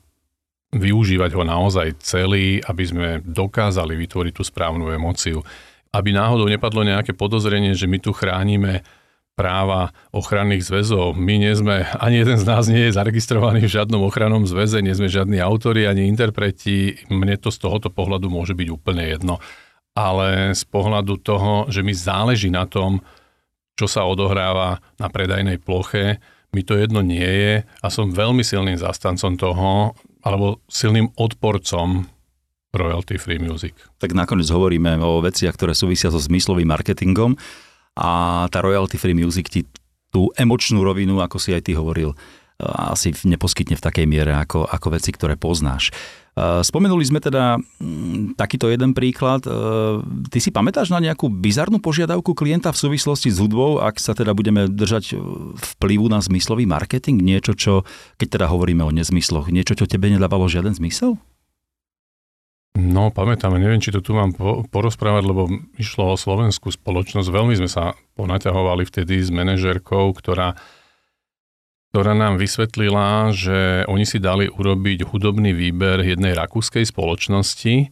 využívať 0.70 1.30
ho 1.34 1.42
naozaj 1.42 1.98
celý, 1.98 2.62
aby 2.62 2.84
sme 2.86 3.06
dokázali 3.26 3.98
vytvoriť 3.98 4.32
tú 4.38 4.46
správnu 4.46 4.86
emóciu 4.94 5.42
aby 5.90 6.14
náhodou 6.14 6.46
nepadlo 6.46 6.86
nejaké 6.86 7.14
podozrenie, 7.14 7.74
že 7.74 7.90
my 7.90 7.98
tu 7.98 8.14
chránime 8.14 8.86
práva 9.34 9.96
ochranných 10.12 10.68
zväzov. 10.68 11.16
My 11.16 11.40
nie 11.40 11.54
sme, 11.56 11.88
ani 11.96 12.20
jeden 12.20 12.36
z 12.36 12.44
nás 12.44 12.68
nie 12.68 12.90
je 12.90 12.96
zaregistrovaný 12.98 13.64
v 13.64 13.74
žiadnom 13.80 14.04
ochrannom 14.04 14.44
zväze, 14.44 14.84
nie 14.84 14.92
sme 14.92 15.08
žiadni 15.08 15.40
autori 15.40 15.88
ani 15.88 16.04
interpreti. 16.04 17.00
Mne 17.08 17.40
to 17.40 17.48
z 17.48 17.58
tohoto 17.58 17.88
pohľadu 17.88 18.28
môže 18.28 18.52
byť 18.52 18.68
úplne 18.68 19.08
jedno. 19.08 19.40
Ale 19.96 20.52
z 20.52 20.62
pohľadu 20.68 21.18
toho, 21.24 21.66
že 21.72 21.80
mi 21.80 21.96
záleží 21.96 22.52
na 22.52 22.68
tom, 22.68 23.00
čo 23.80 23.88
sa 23.88 24.04
odohráva 24.04 24.84
na 25.00 25.08
predajnej 25.08 25.56
ploche, 25.56 26.20
mi 26.52 26.60
to 26.66 26.76
jedno 26.76 27.00
nie 27.00 27.24
je 27.24 27.54
a 27.62 27.86
som 27.88 28.12
veľmi 28.12 28.42
silným 28.42 28.76
zastancom 28.76 29.38
toho, 29.38 29.96
alebo 30.20 30.60
silným 30.68 31.14
odporcom 31.16 32.04
royalty 32.70 33.18
free 33.18 33.42
music. 33.42 33.74
Tak 33.98 34.14
nakoniec 34.14 34.46
hovoríme 34.46 34.98
o 35.02 35.18
veciach, 35.18 35.58
ktoré 35.58 35.74
súvisia 35.74 36.08
so 36.10 36.22
zmyslovým 36.22 36.70
marketingom 36.70 37.34
a 37.98 38.44
tá 38.46 38.62
royalty 38.62 38.94
free 38.94 39.16
music 39.16 39.50
ti 39.50 39.66
tú 40.10 40.30
emočnú 40.34 40.82
rovinu, 40.82 41.22
ako 41.22 41.38
si 41.38 41.54
aj 41.54 41.66
ty 41.66 41.78
hovoril, 41.78 42.14
asi 42.60 43.14
neposkytne 43.24 43.78
v 43.78 43.84
takej 43.84 44.06
miere 44.10 44.36
ako, 44.36 44.68
ako 44.68 44.98
veci, 44.98 45.14
ktoré 45.14 45.38
poznáš. 45.38 45.94
Spomenuli 46.40 47.04
sme 47.06 47.18
teda 47.18 47.58
takýto 48.38 48.70
jeden 48.70 48.94
príklad. 48.94 49.42
Ty 50.28 50.38
si 50.38 50.50
pamätáš 50.52 50.92
na 50.92 51.00
nejakú 51.02 51.26
bizarnú 51.26 51.82
požiadavku 51.82 52.36
klienta 52.36 52.70
v 52.70 52.80
súvislosti 52.80 53.32
s 53.32 53.40
hudbou, 53.40 53.80
ak 53.80 53.98
sa 53.98 54.14
teda 54.14 54.36
budeme 54.36 54.68
držať 54.68 55.16
vplyvu 55.78 56.06
na 56.10 56.20
zmyslový 56.20 56.68
marketing? 56.70 57.22
Niečo, 57.22 57.56
čo, 57.56 57.74
keď 58.20 58.40
teda 58.40 58.46
hovoríme 58.52 58.84
o 58.84 58.92
nezmysloch, 58.92 59.48
niečo, 59.48 59.74
čo 59.74 59.88
tebe 59.88 60.12
nedávalo 60.12 60.44
žiaden 60.46 60.76
zmysel? 60.76 61.16
No, 62.78 63.10
pamätám, 63.10 63.58
neviem, 63.58 63.82
či 63.82 63.90
to 63.90 63.98
tu 63.98 64.14
mám 64.14 64.30
po, 64.30 64.62
porozprávať, 64.70 65.26
lebo 65.26 65.50
išlo 65.74 66.14
o 66.14 66.20
slovenskú 66.20 66.70
spoločnosť. 66.70 67.26
Veľmi 67.26 67.58
sme 67.58 67.66
sa 67.66 67.98
ponaťahovali 68.14 68.86
vtedy 68.86 69.18
s 69.18 69.34
manažerkou, 69.34 70.14
ktorá, 70.14 70.54
ktorá 71.90 72.14
nám 72.14 72.38
vysvetlila, 72.38 73.34
že 73.34 73.82
oni 73.90 74.06
si 74.06 74.22
dali 74.22 74.46
urobiť 74.46 75.02
hudobný 75.02 75.50
výber 75.50 76.06
jednej 76.06 76.30
rakúskej 76.38 76.86
spoločnosti 76.86 77.90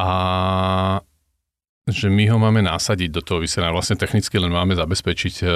a 0.00 0.10
že 1.86 2.08
my 2.10 2.24
ho 2.32 2.40
máme 2.40 2.64
nasadiť 2.64 3.10
do 3.12 3.22
toho 3.22 3.38
vysielania. 3.44 3.76
Vlastne 3.76 4.00
technicky 4.00 4.40
len 4.40 4.50
máme 4.50 4.74
zabezpečiť 4.74 5.34
e, 5.38 5.46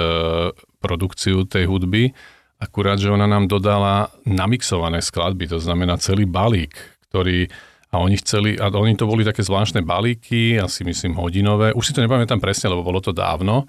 produkciu 0.79 1.43
tej 1.43 1.67
hudby, 1.67 2.13
akurát, 2.61 3.01
že 3.01 3.11
ona 3.11 3.25
nám 3.25 3.49
dodala 3.49 4.13
namixované 4.23 5.01
skladby, 5.01 5.49
to 5.49 5.59
znamená 5.59 5.97
celý 5.99 6.23
balík, 6.23 6.77
ktorý 7.09 7.51
a 7.91 7.99
oni 7.99 8.15
chceli, 8.23 8.55
a 8.55 8.71
oni 8.71 8.95
to 8.95 9.03
boli 9.03 9.27
také 9.27 9.43
zvláštne 9.43 9.83
balíky, 9.83 10.55
asi 10.55 10.87
myslím 10.87 11.19
hodinové, 11.19 11.75
už 11.75 11.91
si 11.91 11.93
to 11.93 11.99
nepamätám 11.99 12.39
presne, 12.39 12.71
lebo 12.71 12.87
bolo 12.87 13.03
to 13.03 13.11
dávno. 13.11 13.67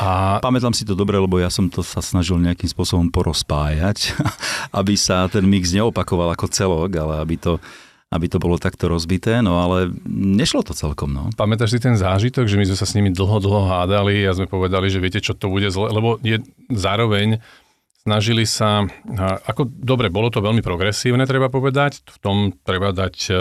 A... 0.00 0.42
Pamätám 0.42 0.74
si 0.74 0.82
to 0.82 0.98
dobre, 0.98 1.20
lebo 1.20 1.38
ja 1.38 1.52
som 1.52 1.70
to 1.70 1.84
sa 1.84 2.02
snažil 2.02 2.40
nejakým 2.40 2.66
spôsobom 2.66 3.12
porozpájať, 3.12 4.16
aby 4.80 4.96
sa 4.98 5.28
ten 5.30 5.44
mix 5.46 5.70
neopakoval 5.70 6.34
ako 6.34 6.50
celok, 6.50 6.90
ale 6.98 7.20
aby 7.20 7.36
to, 7.38 7.62
aby 8.10 8.26
to 8.26 8.42
bolo 8.42 8.56
takto 8.58 8.90
rozbité, 8.90 9.38
no 9.44 9.60
ale 9.60 9.92
nešlo 10.08 10.64
to 10.66 10.74
celkom. 10.74 11.14
No. 11.14 11.30
Pamätáš 11.36 11.76
si 11.76 11.84
ten 11.84 11.94
zážitok, 11.94 12.48
že 12.48 12.58
my 12.58 12.64
sme 12.66 12.80
sa 12.80 12.88
s 12.88 12.96
nimi 12.96 13.12
dlho, 13.12 13.38
dlho 13.38 13.70
hádali 13.70 14.24
a 14.26 14.34
sme 14.34 14.50
povedali, 14.50 14.90
že 14.90 14.98
viete, 14.98 15.22
čo 15.22 15.36
to 15.36 15.46
bude 15.46 15.68
zle, 15.70 15.92
lebo 15.92 16.18
je 16.24 16.42
zároveň 16.72 17.38
snažili 18.04 18.44
sa, 18.44 18.84
ako 19.48 19.72
dobre, 19.72 20.12
bolo 20.12 20.28
to 20.28 20.44
veľmi 20.44 20.60
progresívne, 20.60 21.24
treba 21.24 21.48
povedať, 21.48 22.04
v 22.04 22.18
tom 22.20 22.36
treba 22.60 22.92
dať 22.92 23.16
e, 23.28 23.32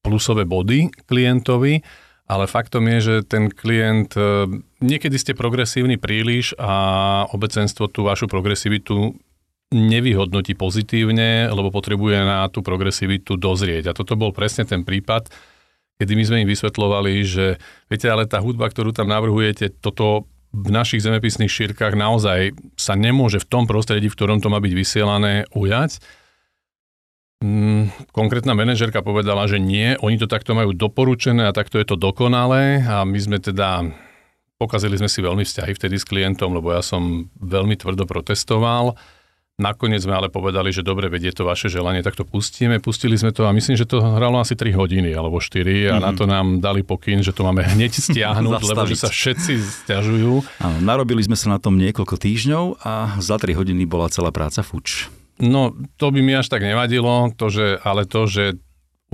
plusové 0.00 0.48
body 0.48 0.88
klientovi, 1.04 1.84
ale 2.24 2.48
faktom 2.48 2.88
je, 2.96 2.98
že 3.04 3.14
ten 3.28 3.52
klient, 3.52 4.16
e, 4.16 4.48
niekedy 4.80 5.20
ste 5.20 5.36
progresívni 5.36 6.00
príliš 6.00 6.56
a 6.56 6.72
obecenstvo 7.28 7.92
tú 7.92 8.08
vašu 8.08 8.24
progresivitu 8.24 9.20
nevyhodnotí 9.68 10.56
pozitívne, 10.56 11.52
lebo 11.52 11.68
potrebuje 11.68 12.24
na 12.24 12.48
tú 12.48 12.64
progresivitu 12.64 13.36
dozrieť. 13.36 13.92
A 13.92 13.96
toto 13.96 14.16
bol 14.16 14.32
presne 14.32 14.64
ten 14.64 14.80
prípad, 14.80 15.28
kedy 16.00 16.12
my 16.16 16.24
sme 16.24 16.40
im 16.40 16.48
vysvetlovali, 16.48 17.20
že 17.20 17.60
viete, 17.92 18.08
ale 18.08 18.24
tá 18.24 18.40
hudba, 18.40 18.72
ktorú 18.72 18.96
tam 18.96 19.12
navrhujete, 19.12 19.76
toto 19.84 20.24
v 20.54 20.68
našich 20.70 21.02
zemepisných 21.02 21.50
šírkach 21.50 21.98
naozaj 21.98 22.54
sa 22.78 22.94
nemôže 22.94 23.42
v 23.42 23.48
tom 23.50 23.64
prostredí, 23.66 24.06
v 24.06 24.14
ktorom 24.14 24.38
to 24.38 24.46
má 24.46 24.62
byť 24.62 24.72
vysielané, 24.72 25.50
ujať. 25.50 25.98
Mm, 27.42 27.90
konkrétna 28.14 28.54
manažerka 28.54 29.02
povedala, 29.02 29.50
že 29.50 29.58
nie, 29.58 29.98
oni 29.98 30.16
to 30.16 30.30
takto 30.30 30.54
majú 30.54 30.70
doporučené 30.70 31.50
a 31.50 31.56
takto 31.56 31.82
je 31.82 31.86
to 31.90 31.98
dokonalé 31.98 32.80
a 32.86 33.02
my 33.02 33.18
sme 33.18 33.42
teda, 33.42 33.90
pokazili 34.56 34.94
sme 34.94 35.10
si 35.10 35.18
veľmi 35.20 35.42
vzťahy 35.42 35.74
vtedy 35.74 35.98
s 35.98 36.06
klientom, 36.06 36.54
lebo 36.54 36.70
ja 36.70 36.80
som 36.80 37.28
veľmi 37.42 37.74
tvrdo 37.74 38.06
protestoval 38.06 38.94
Nakoniec 39.54 40.02
sme 40.02 40.18
ale 40.18 40.34
povedali, 40.34 40.74
že 40.74 40.82
dobre, 40.82 41.06
vedie 41.06 41.30
to 41.30 41.46
vaše 41.46 41.70
želanie, 41.70 42.02
tak 42.02 42.18
to 42.18 42.26
pustíme. 42.26 42.82
Pustili 42.82 43.14
sme 43.14 43.30
to 43.30 43.46
a 43.46 43.54
myslím, 43.54 43.78
že 43.78 43.86
to 43.86 44.02
hralo 44.02 44.42
asi 44.42 44.58
3 44.58 44.74
hodiny 44.74 45.14
alebo 45.14 45.38
4 45.38 45.62
mm-hmm. 45.62 45.94
a 45.94 45.96
na 46.02 46.10
mhm. 46.10 46.16
to 46.18 46.24
nám 46.26 46.46
dali 46.58 46.82
pokyn, 46.82 47.22
že 47.22 47.30
to 47.30 47.46
máme 47.46 47.62
hneď 47.62 47.94
stiahnuť, 47.94 48.60
lebo 48.74 48.82
že 48.90 48.98
sa 48.98 49.14
všetci 49.14 49.86
stiažujú. 49.86 50.42
Áno, 50.58 50.78
narobili 50.82 51.22
sme 51.22 51.38
sa 51.38 51.54
na 51.54 51.62
tom 51.62 51.78
niekoľko 51.78 52.18
týždňov 52.18 52.82
a 52.82 53.14
za 53.22 53.38
3 53.38 53.54
hodiny 53.54 53.86
bola 53.86 54.10
celá 54.10 54.34
práca 54.34 54.66
fuč. 54.66 55.06
No, 55.38 55.70
to 55.98 56.10
by 56.10 56.18
mi 56.18 56.34
až 56.34 56.50
tak 56.50 56.66
nevadilo, 56.66 57.30
to, 57.38 57.46
že, 57.46 57.78
ale 57.86 58.10
to, 58.10 58.26
že 58.26 58.58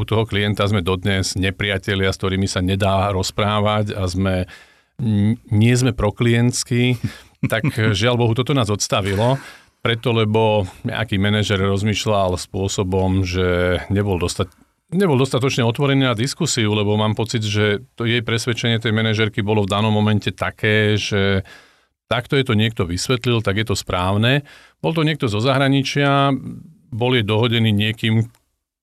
u 0.00 0.08
toho 0.08 0.24
klienta 0.24 0.64
sme 0.64 0.80
dodnes 0.80 1.36
nepriatelia, 1.36 2.08
s 2.08 2.16
ktorými 2.16 2.48
sa 2.48 2.64
nedá 2.64 3.12
rozprávať 3.12 3.92
a 3.92 4.08
sme, 4.08 4.48
nie 5.52 5.74
sme 5.76 5.92
proklientskí, 5.92 6.96
tak 7.52 7.68
žiaľ 8.00 8.16
Bohu, 8.16 8.32
toto 8.32 8.56
nás 8.56 8.72
odstavilo. 8.72 9.36
Preto, 9.80 10.12
lebo 10.12 10.68
nejaký 10.84 11.16
manažer 11.16 11.56
rozmýšľal 11.56 12.36
spôsobom, 12.36 13.24
že 13.24 13.80
nebol 13.88 14.20
dostať 14.20 14.52
nebol 14.90 15.14
dostatočne 15.14 15.62
otvorený 15.62 16.02
na 16.10 16.18
diskusiu, 16.18 16.74
lebo 16.74 16.98
mám 16.98 17.14
pocit, 17.14 17.46
že 17.46 17.86
to 17.94 18.02
jej 18.04 18.26
presvedčenie 18.26 18.82
tej 18.82 18.90
manažerky 18.90 19.38
bolo 19.38 19.62
v 19.62 19.70
danom 19.70 19.94
momente 19.94 20.34
také, 20.34 20.98
že 20.98 21.46
takto 22.10 22.34
je 22.34 22.42
to 22.42 22.58
niekto 22.58 22.82
vysvetlil, 22.82 23.38
tak 23.38 23.62
je 23.62 23.66
to 23.70 23.78
správne. 23.78 24.42
Bol 24.82 24.90
to 24.90 25.06
niekto 25.06 25.30
zo 25.30 25.38
zahraničia, 25.38 26.34
bol 26.90 27.14
je 27.14 27.22
dohodený 27.22 27.70
niekým, 27.70 28.26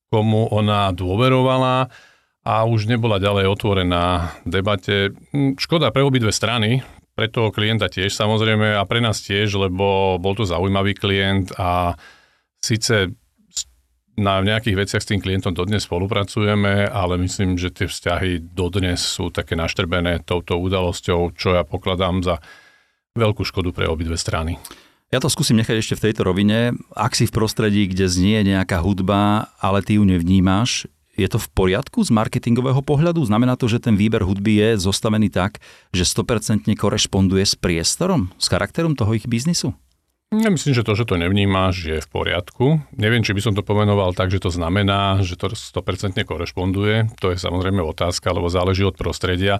komu 0.08 0.48
ona 0.48 0.88
dôverovala 0.96 1.92
a 2.40 2.54
už 2.64 2.88
nebola 2.88 3.20
ďalej 3.20 3.44
otvorená 3.52 4.32
debate. 4.48 5.12
Škoda 5.60 5.92
pre 5.92 6.00
obidve 6.00 6.32
strany, 6.32 6.80
pre 7.18 7.26
toho 7.26 7.50
klienta 7.50 7.90
tiež 7.90 8.14
samozrejme 8.14 8.78
a 8.78 8.86
pre 8.86 9.02
nás 9.02 9.18
tiež, 9.18 9.58
lebo 9.58 10.22
bol 10.22 10.38
to 10.38 10.46
zaujímavý 10.46 10.94
klient 10.94 11.50
a 11.58 11.98
síce 12.62 13.10
na 14.14 14.38
nejakých 14.38 14.86
veciach 14.86 15.02
s 15.02 15.10
tým 15.10 15.18
klientom 15.18 15.50
dodnes 15.50 15.82
spolupracujeme, 15.82 16.86
ale 16.86 17.18
myslím, 17.18 17.58
že 17.58 17.74
tie 17.74 17.90
vzťahy 17.90 18.54
dodnes 18.54 19.02
sú 19.02 19.34
také 19.34 19.58
naštrbené 19.58 20.22
touto 20.22 20.62
udalosťou, 20.62 21.34
čo 21.34 21.58
ja 21.58 21.66
pokladám 21.66 22.22
za 22.22 22.38
veľkú 23.18 23.42
škodu 23.42 23.74
pre 23.74 23.90
obidve 23.90 24.14
strany. 24.14 24.54
Ja 25.10 25.18
to 25.18 25.26
skúsim 25.26 25.58
nechať 25.58 25.74
ešte 25.82 25.98
v 25.98 26.04
tejto 26.10 26.22
rovine. 26.22 26.78
Ak 26.94 27.18
si 27.18 27.26
v 27.26 27.34
prostredí, 27.34 27.90
kde 27.90 28.06
znie 28.06 28.46
nejaká 28.46 28.78
hudba, 28.78 29.50
ale 29.58 29.82
ty 29.82 29.98
ju 29.98 30.06
nevnímáš, 30.06 30.86
Je 31.18 31.26
to 31.26 31.42
v 31.42 31.50
poriadku 31.50 32.06
z 32.06 32.14
marketingového 32.14 32.78
pohľadu? 32.78 33.26
Znamená 33.26 33.58
to, 33.58 33.66
že 33.66 33.82
ten 33.82 33.98
výber 33.98 34.22
hudby 34.22 34.62
je 34.62 34.70
zostavený 34.78 35.34
tak, 35.34 35.58
že 35.90 36.06
100% 36.06 36.70
korešponduje 36.78 37.42
s 37.42 37.58
priestorom, 37.58 38.30
s 38.38 38.46
charakterom 38.46 38.94
toho 38.94 39.18
ich 39.18 39.26
biznisu? 39.26 39.74
Ja 40.30 40.46
myslím, 40.52 40.78
že 40.78 40.86
to, 40.86 40.94
že 40.94 41.08
to 41.08 41.18
nevnímáš, 41.18 41.76
je 41.88 41.98
v 41.98 42.08
poriadku. 42.12 42.84
Neviem, 42.94 43.26
či 43.26 43.34
by 43.34 43.42
som 43.42 43.56
to 43.58 43.66
pomenoval 43.66 44.14
tak, 44.14 44.30
že 44.30 44.38
to 44.38 44.54
znamená, 44.54 45.18
že 45.26 45.34
to 45.34 45.50
100% 45.50 46.14
korešponduje. 46.22 47.18
To 47.18 47.34
je 47.34 47.36
samozrejme 47.40 47.82
otázka, 47.82 48.30
lebo 48.30 48.46
záleží 48.46 48.86
od 48.86 48.94
prostredia 48.94 49.58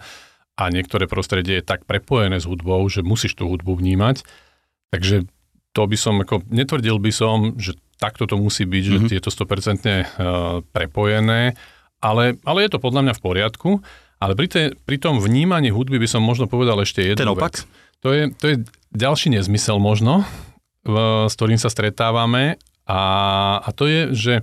a 0.55 0.63
niektoré 0.71 1.11
prostredie 1.11 1.59
je 1.59 1.67
tak 1.67 1.89
prepojené 1.91 2.39
s 2.39 2.47
hudbou, 2.47 2.87
že 2.87 3.03
musíš 3.03 3.35
tú 3.35 3.51
hudbu 3.51 3.81
vnímať. 3.81 4.23
Takže 4.95 5.27
to 5.75 5.83
by 5.89 5.97
som, 5.99 6.23
ako, 6.23 6.47
netvrdil 6.53 7.03
by 7.03 7.11
som, 7.11 7.59
že 7.59 7.75
takto 7.99 8.31
to 8.31 8.39
musí 8.39 8.65
byť, 8.65 8.85
mm-hmm. 8.87 9.09
že 9.11 9.15
je 9.19 9.23
to 9.23 9.35
100% 9.35 9.43
uh, 9.43 10.63
prepojené, 10.71 11.59
ale, 11.99 12.39
ale 12.47 12.59
je 12.65 12.71
to 12.71 12.79
podľa 12.79 13.11
mňa 13.11 13.15
v 13.19 13.23
poriadku. 13.23 13.71
Ale 14.19 14.35
pri, 14.35 14.47
te, 14.51 14.63
pri 14.83 14.99
tom 14.99 15.23
vnímaní 15.23 15.71
hudby 15.71 16.03
by 16.03 16.11
som 16.11 16.23
možno 16.27 16.51
povedal 16.51 16.79
ešte 16.83 17.07
jednu 17.07 17.23
Ten 17.23 17.31
opak? 17.31 17.55
vec. 17.55 17.57
To 18.03 18.11
je, 18.11 18.31
to 18.35 18.45
je 18.51 18.57
ďalší 18.95 19.31
nezmysel 19.35 19.79
možno, 19.79 20.27
s 21.27 21.35
ktorým 21.39 21.59
sa 21.59 21.71
stretávame 21.71 22.59
a, 22.89 23.03
a 23.63 23.69
to 23.75 23.85
je, 23.85 24.01
že 24.17 24.35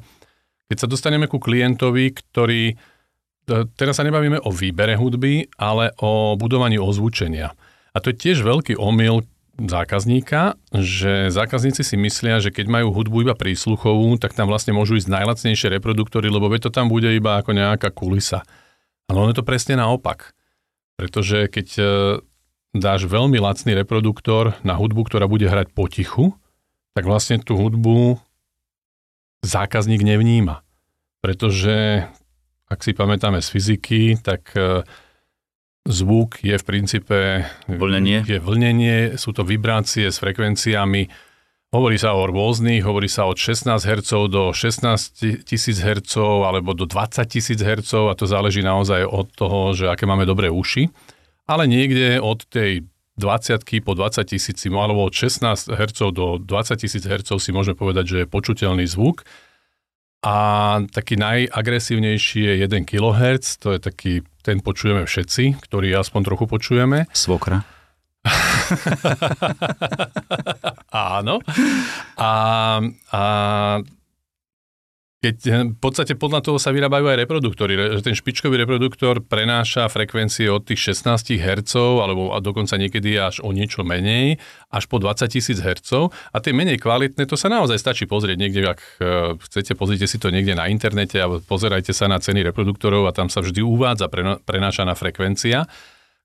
keď 0.70 0.78
sa 0.78 0.92
dostaneme 0.92 1.26
ku 1.26 1.42
klientovi, 1.42 2.14
ktorý, 2.14 2.74
e, 2.74 2.76
teraz 3.74 3.98
sa 3.98 4.06
nebavíme 4.06 4.38
o 4.44 4.50
výbere 4.54 4.94
hudby, 4.94 5.50
ale 5.58 5.94
o 5.98 6.38
budovaní 6.38 6.78
ozvučenia. 6.78 7.54
A 7.96 7.98
to 8.04 8.14
je 8.14 8.20
tiež 8.22 8.46
veľký 8.46 8.78
omyl 8.78 9.26
zákazníka, 9.56 10.60
že 10.76 11.32
zákazníci 11.32 11.82
si 11.82 11.96
myslia, 11.96 12.44
že 12.44 12.52
keď 12.52 12.68
majú 12.68 12.92
hudbu 12.92 13.28
iba 13.28 13.36
prísluchovú, 13.36 14.20
tak 14.20 14.36
tam 14.36 14.52
vlastne 14.52 14.76
môžu 14.76 15.00
ísť 15.00 15.08
najlacnejšie 15.08 15.72
reproduktory, 15.80 16.28
lebo 16.28 16.52
to 16.60 16.68
tam 16.68 16.92
bude 16.92 17.08
iba 17.08 17.40
ako 17.40 17.56
nejaká 17.56 17.90
kulisa. 17.96 18.44
Ale 19.08 19.24
ono 19.24 19.32
je 19.32 19.40
to 19.40 19.48
presne 19.48 19.80
naopak. 19.80 20.36
Pretože 20.96 21.52
keď 21.52 21.68
e, 21.76 21.84
dáš 22.76 23.08
veľmi 23.08 23.40
lacný 23.40 23.76
reproduktor 23.76 24.56
na 24.64 24.76
hudbu, 24.76 25.08
ktorá 25.08 25.28
bude 25.28 25.48
hrať 25.48 25.72
potichu, 25.72 26.36
tak 26.96 27.08
vlastne 27.08 27.40
tú 27.40 27.60
hudbu 27.60 28.20
zákazník 29.44 30.04
nevníma. 30.04 30.64
Pretože, 31.20 32.08
ak 32.72 32.80
si 32.84 32.96
pamätáme 32.96 33.44
z 33.44 33.48
fyziky, 33.52 34.02
tak 34.20 34.52
e, 34.56 34.84
zvuk 35.86 36.42
je 36.42 36.58
v 36.58 36.66
princípe... 36.66 37.18
Vlnenie. 37.70 38.26
Je 38.26 38.42
vlnenie, 38.42 39.16
sú 39.16 39.32
to 39.32 39.46
vibrácie 39.48 40.10
s 40.12 40.20
frekvenciami. 40.20 41.08
Hovorí 41.72 41.98
sa 41.98 42.14
o 42.18 42.28
rôznych, 42.30 42.84
hovorí 42.84 43.10
sa 43.10 43.30
od 43.30 43.38
16 43.38 43.72
Hz 43.80 44.12
do 44.32 44.54
16 44.54 45.46
tisíc 45.46 45.78
Hz 45.82 46.18
alebo 46.18 46.74
do 46.76 46.88
20 46.88 47.26
tisíc 47.28 47.60
Hz 47.60 48.10
a 48.10 48.14
to 48.16 48.26
záleží 48.26 48.64
naozaj 48.64 49.04
od 49.04 49.28
toho, 49.36 49.76
že 49.76 49.92
aké 49.92 50.08
máme 50.08 50.24
dobré 50.24 50.48
uši 50.48 50.88
ale 51.46 51.70
niekde 51.70 52.18
od 52.22 52.46
tej 52.50 52.86
20 53.16 53.64
po 53.86 53.96
20 53.96 54.28
tisíc, 54.28 54.60
alebo 54.68 55.08
od 55.08 55.14
16 55.16 55.72
Hz 55.72 56.00
do 56.12 56.36
20 56.42 56.76
tisíc 56.76 57.04
Hz 57.08 57.32
si 57.40 57.56
môžeme 57.56 57.78
povedať, 57.78 58.06
že 58.06 58.18
je 58.26 58.28
počuteľný 58.28 58.84
zvuk. 58.90 59.24
A 60.26 60.36
taký 60.90 61.22
najagresívnejší 61.22 62.42
je 62.42 62.54
1 62.66 62.90
kHz, 62.90 63.62
to 63.62 63.78
je 63.78 63.80
taký, 63.80 64.14
ten 64.42 64.58
počujeme 64.58 65.06
všetci, 65.06 65.62
ktorý 65.62 65.94
aspoň 66.02 66.22
trochu 66.26 66.46
počujeme. 66.50 67.06
Svokra. 67.14 67.62
Áno. 70.90 71.46
A, 72.18 72.32
a 73.14 73.22
keď 75.26 75.38
eh, 75.50 75.54
v 75.74 75.80
podstate 75.82 76.14
podľa 76.14 76.46
toho 76.46 76.58
sa 76.62 76.70
vyrábajú 76.70 77.10
aj 77.10 77.18
reproduktory, 77.26 77.74
ten 78.06 78.14
špičkový 78.14 78.62
reproduktor 78.62 79.26
prenáša 79.26 79.90
frekvencie 79.90 80.46
od 80.54 80.70
tých 80.70 80.94
16 80.94 81.42
Hz, 81.42 81.74
alebo 81.76 82.30
dokonca 82.38 82.78
niekedy 82.78 83.18
až 83.18 83.42
o 83.42 83.50
niečo 83.50 83.82
menej, 83.82 84.38
až 84.70 84.86
po 84.86 85.02
20 85.02 85.26
tisíc 85.26 85.58
Hz. 85.58 86.14
A 86.30 86.38
tie 86.38 86.54
menej 86.54 86.78
kvalitné, 86.78 87.26
to 87.26 87.34
sa 87.34 87.50
naozaj 87.50 87.82
stačí 87.82 88.06
pozrieť 88.06 88.38
niekde, 88.38 88.62
ak 88.70 88.80
eh, 89.02 89.34
chcete, 89.42 89.74
pozrite 89.74 90.06
si 90.06 90.22
to 90.22 90.30
niekde 90.30 90.54
na 90.54 90.70
internete 90.70 91.18
a 91.18 91.28
pozerajte 91.42 91.90
sa 91.90 92.06
na 92.06 92.22
ceny 92.22 92.46
reproduktorov 92.46 93.10
a 93.10 93.16
tam 93.16 93.34
sa 93.34 93.42
vždy 93.42 93.66
uvádza 93.66 94.06
prenášaná 94.46 94.94
frekvencia 94.94 95.66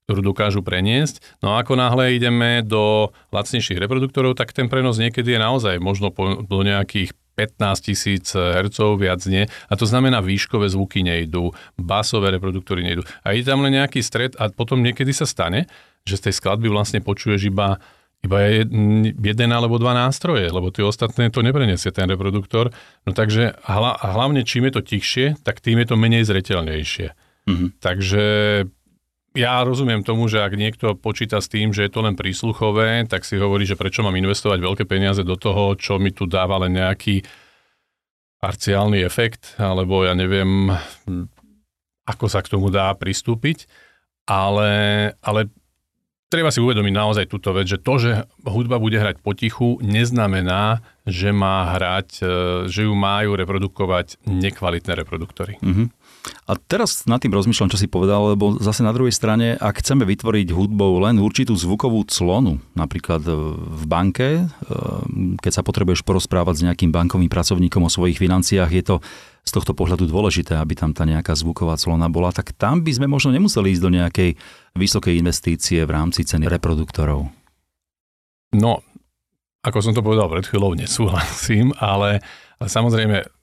ktorú 0.09 0.33
dokážu 0.35 0.59
preniesť. 0.59 1.39
No 1.39 1.55
a 1.55 1.63
ako 1.63 1.79
náhle 1.79 2.19
ideme 2.19 2.59
do 2.65 3.15
lacnejších 3.31 3.79
reproduktorov, 3.79 4.35
tak 4.35 4.51
ten 4.51 4.67
prenos 4.67 4.99
niekedy 4.99 5.37
je 5.37 5.39
naozaj 5.39 5.79
možno 5.79 6.11
po, 6.11 6.43
do 6.43 6.67
nejakých 6.67 7.15
15 7.35 7.87
tisíc 7.87 8.35
Hz, 8.35 8.77
viac 8.99 9.21
nie. 9.25 9.47
A 9.69 9.73
to 9.79 9.87
znamená, 9.87 10.19
výškové 10.19 10.67
zvuky 10.69 11.01
nejdú, 11.01 11.55
basové 11.79 12.35
reproduktory 12.35 12.83
nejdú. 12.83 13.07
A 13.23 13.33
ide 13.33 13.49
tam 13.49 13.63
len 13.63 13.79
nejaký 13.79 14.03
stred 14.03 14.35
a 14.37 14.51
potom 14.51 14.83
niekedy 14.83 15.15
sa 15.15 15.23
stane, 15.23 15.65
že 16.03 16.19
z 16.19 16.29
tej 16.29 16.33
skladby 16.37 16.67
vlastne 16.67 16.99
počuješ 16.99 17.49
iba 17.49 17.79
iba 18.21 18.37
je 18.45 18.69
jeden 19.17 19.49
alebo 19.49 19.81
dva 19.81 19.97
nástroje, 19.97 20.45
lebo 20.45 20.69
tie 20.69 20.85
ostatné 20.85 21.33
to 21.33 21.41
nepreniesie 21.41 21.89
ten 21.89 22.05
reproduktor. 22.05 22.69
No 23.01 23.17
takže 23.17 23.57
hla, 23.65 23.97
hlavne 23.97 24.45
čím 24.45 24.69
je 24.69 24.77
to 24.77 24.81
tichšie, 24.85 25.41
tak 25.41 25.57
tým 25.57 25.81
je 25.81 25.89
to 25.89 25.97
menej 25.97 26.29
zreteľnejšie. 26.29 27.17
Mm-hmm. 27.49 27.69
Takže 27.81 28.23
ja 29.31 29.63
rozumiem 29.63 30.03
tomu, 30.03 30.27
že 30.27 30.43
ak 30.43 30.59
niekto 30.59 30.93
počíta 30.99 31.39
s 31.39 31.47
tým, 31.47 31.71
že 31.71 31.87
je 31.87 31.91
to 31.91 32.03
len 32.03 32.19
prísluchové, 32.19 33.07
tak 33.07 33.23
si 33.23 33.39
hovorí, 33.39 33.63
že 33.63 33.79
prečo 33.79 34.03
mám 34.03 34.15
investovať 34.15 34.59
veľké 34.59 34.83
peniaze 34.83 35.23
do 35.23 35.39
toho, 35.39 35.75
čo 35.79 35.95
mi 35.95 36.11
tu 36.11 36.27
dáva 36.27 36.59
len 36.59 36.75
nejaký 36.75 37.23
parciálny 38.43 38.99
efekt, 39.05 39.55
alebo 39.61 40.03
ja 40.03 40.17
neviem, 40.17 40.73
ako 42.03 42.25
sa 42.27 42.43
k 42.43 42.51
tomu 42.51 42.67
dá 42.73 42.91
pristúpiť. 42.97 43.69
Ale, 44.27 44.71
ale 45.23 45.49
treba 46.31 46.47
si 46.49 46.63
uvedomiť 46.63 46.93
naozaj 46.95 47.25
túto 47.27 47.51
vec, 47.51 47.67
že 47.67 47.79
to, 47.79 47.99
že 47.99 48.11
hudba 48.47 48.79
bude 48.79 48.95
hrať 48.95 49.19
potichu, 49.19 49.79
neznamená, 49.83 50.79
že 51.03 51.35
má 51.35 51.75
hrať, 51.75 52.09
e, 52.23 52.25
že 52.71 52.87
ju 52.87 52.93
majú 52.95 53.35
reprodukovať 53.35 54.23
nekvalitné 54.23 54.95
reproduktory. 54.95 55.59
Mm-hmm. 55.59 55.87
A 56.45 56.53
teraz 56.53 57.09
nad 57.09 57.17
tým 57.17 57.33
rozmýšľam, 57.33 57.73
čo 57.73 57.81
si 57.81 57.89
povedal, 57.89 58.37
lebo 58.37 58.61
zase 58.61 58.85
na 58.85 58.93
druhej 58.93 59.13
strane, 59.13 59.57
ak 59.57 59.81
chceme 59.81 60.05
vytvoriť 60.05 60.53
hudbou 60.53 61.01
len 61.01 61.17
určitú 61.17 61.57
zvukovú 61.57 62.05
clonu, 62.05 62.61
napríklad 62.77 63.25
e, 63.25 63.33
v 63.57 63.83
banke, 63.89 64.27
e, 64.37 64.43
keď 65.41 65.51
sa 65.51 65.65
potrebuješ 65.65 66.05
porozprávať 66.05 66.61
s 66.61 66.65
nejakým 66.69 66.93
bankovým 66.93 67.25
pracovníkom 67.25 67.81
o 67.81 67.89
svojich 67.89 68.21
financiách, 68.21 68.69
je 68.69 68.83
to 68.85 68.95
z 69.41 69.51
tohto 69.57 69.73
pohľadu 69.73 70.05
dôležité, 70.05 70.61
aby 70.61 70.77
tam 70.77 70.93
tá 70.93 71.09
nejaká 71.09 71.33
zvuková 71.33 71.73
clona 71.81 72.05
bola, 72.05 72.29
tak 72.29 72.53
tam 72.53 72.85
by 72.85 72.93
sme 72.93 73.09
možno 73.09 73.33
nemuseli 73.33 73.73
ísť 73.73 73.81
do 73.81 73.89
nejakej 73.89 74.29
vysokej 74.77 75.17
investície 75.17 75.81
v 75.81 75.91
rámci 75.91 76.21
ceny 76.21 76.45
reproduktorov. 76.45 77.33
No, 78.53 78.85
ako 79.65 79.77
som 79.81 79.93
to 79.97 80.05
povedal 80.05 80.29
pred 80.29 80.45
chvíľou, 80.45 80.77
nesúhlasím, 80.77 81.73
ale, 81.81 82.21
ale 82.61 82.67
samozrejme 82.69 83.40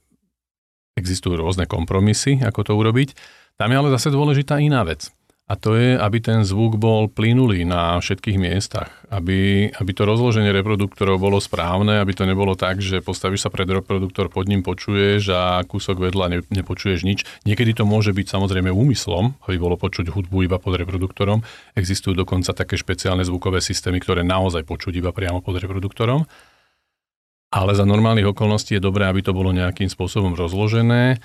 Existujú 0.98 1.38
rôzne 1.38 1.70
kompromisy, 1.70 2.42
ako 2.42 2.66
to 2.66 2.72
urobiť. 2.74 3.14
Tam 3.54 3.70
je 3.70 3.78
ale 3.78 3.94
zase 3.94 4.10
dôležitá 4.10 4.58
iná 4.58 4.82
vec. 4.82 5.14
A 5.48 5.56
to 5.56 5.80
je, 5.80 5.96
aby 5.96 6.20
ten 6.20 6.44
zvuk 6.44 6.76
bol 6.76 7.08
plynulý 7.08 7.64
na 7.64 7.96
všetkých 7.96 8.36
miestach. 8.36 8.92
Aby, 9.08 9.72
aby 9.72 9.90
to 9.96 10.04
rozloženie 10.04 10.52
reproduktorov 10.52 11.16
bolo 11.16 11.40
správne, 11.40 12.04
aby 12.04 12.12
to 12.12 12.28
nebolo 12.28 12.52
tak, 12.52 12.84
že 12.84 13.00
postavíš 13.00 13.48
sa 13.48 13.50
pred 13.50 13.64
reproduktor, 13.64 14.28
pod 14.28 14.44
ním 14.44 14.60
počuješ 14.60 15.32
a 15.32 15.64
kúsok 15.64 16.04
vedľa 16.04 16.26
ne, 16.28 16.38
nepočuješ 16.52 17.00
nič. 17.00 17.24
Niekedy 17.48 17.80
to 17.80 17.88
môže 17.88 18.12
byť 18.12 18.28
samozrejme 18.28 18.68
úmyslom, 18.68 19.40
aby 19.48 19.56
bolo 19.56 19.80
počuť 19.80 20.12
hudbu 20.12 20.44
iba 20.44 20.60
pod 20.60 20.76
reproduktorom. 20.76 21.40
Existujú 21.72 22.12
dokonca 22.12 22.52
také 22.52 22.76
špeciálne 22.76 23.24
zvukové 23.24 23.64
systémy, 23.64 24.04
ktoré 24.04 24.20
naozaj 24.28 24.68
počuť 24.68 25.00
iba 25.00 25.16
priamo 25.16 25.40
pod 25.40 25.64
reproduktorom 25.64 26.28
ale 27.48 27.72
za 27.72 27.84
normálnych 27.88 28.28
okolností 28.36 28.76
je 28.76 28.84
dobré, 28.84 29.08
aby 29.08 29.24
to 29.24 29.32
bolo 29.32 29.52
nejakým 29.52 29.88
spôsobom 29.88 30.36
rozložené 30.36 31.16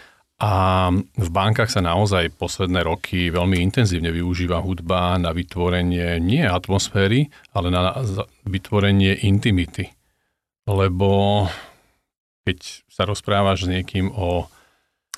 a 0.41 0.53
v 0.97 1.29
bankách 1.29 1.71
sa 1.71 1.79
naozaj 1.79 2.35
posledné 2.35 2.83
roky 2.83 3.31
veľmi 3.31 3.63
intenzívne 3.63 4.09
využíva 4.09 4.59
hudba 4.59 5.15
na 5.21 5.31
vytvorenie 5.31 6.19
nie 6.19 6.43
atmosféry, 6.43 7.31
ale 7.53 7.67
na 7.69 7.95
vytvorenie 8.43 9.23
intimity. 9.23 9.93
Lebo 10.67 11.45
keď 12.43 12.59
sa 12.91 13.07
rozprávaš 13.07 13.67
s 13.67 13.71
niekým 13.71 14.11
o 14.11 14.51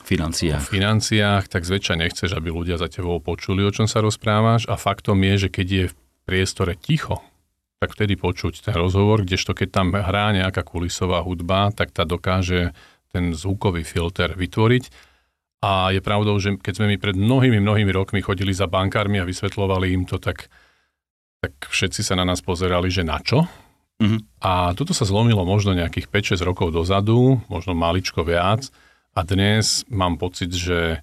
financiách. 0.05 0.61
o 0.61 0.67
financiách, 0.69 1.49
tak 1.49 1.65
zväčša 1.65 1.97
nechceš, 1.97 2.37
aby 2.37 2.53
ľudia 2.53 2.77
za 2.77 2.85
tebou 2.85 3.17
počuli, 3.17 3.65
o 3.65 3.73
čom 3.73 3.89
sa 3.89 4.05
rozprávaš 4.05 4.69
a 4.69 4.77
faktom 4.77 5.17
je, 5.25 5.47
že 5.47 5.49
keď 5.49 5.67
je 5.67 5.85
v 5.89 5.95
priestore 6.29 6.77
ticho, 6.77 7.25
tak 7.79 7.93
vtedy 7.93 8.15
počuť 8.15 8.71
ten 8.71 8.75
rozhovor, 8.75 9.27
kdežto 9.27 9.51
keď 9.51 9.67
tam 9.71 9.87
hrá 9.91 10.31
nejaká 10.31 10.63
kulisová 10.63 11.21
hudba, 11.21 11.69
tak 11.75 11.91
tá 11.91 12.07
dokáže 12.07 12.71
ten 13.11 13.35
zvukový 13.35 13.83
filter 13.83 14.35
vytvoriť. 14.35 15.13
A 15.65 15.89
je 15.91 16.01
pravdou, 16.03 16.37
že 16.37 16.59
keď 16.61 16.73
sme 16.77 16.87
my 16.93 16.97
pred 17.01 17.15
mnohými, 17.17 17.57
mnohými 17.59 17.91
rokmi 17.91 18.21
chodili 18.21 18.53
za 18.53 18.69
bankármi 18.69 19.17
a 19.19 19.27
vysvetlovali 19.27 19.91
im 19.95 20.03
to, 20.05 20.21
tak, 20.21 20.47
tak 21.41 21.53
všetci 21.67 22.05
sa 22.05 22.13
na 22.13 22.27
nás 22.27 22.43
pozerali, 22.43 22.91
že 22.91 23.01
na 23.01 23.17
čo. 23.23 23.47
Mm-hmm. 23.97 24.43
A 24.43 24.75
toto 24.75 24.91
sa 24.91 25.07
zlomilo 25.07 25.47
možno 25.47 25.71
nejakých 25.71 26.11
5-6 26.37 26.43
rokov 26.43 26.75
dozadu, 26.75 27.39
možno 27.47 27.71
maličko 27.71 28.27
viac, 28.27 28.67
A 29.15 29.23
dnes 29.23 29.87
mám 29.87 30.19
pocit, 30.19 30.51
že 30.51 30.99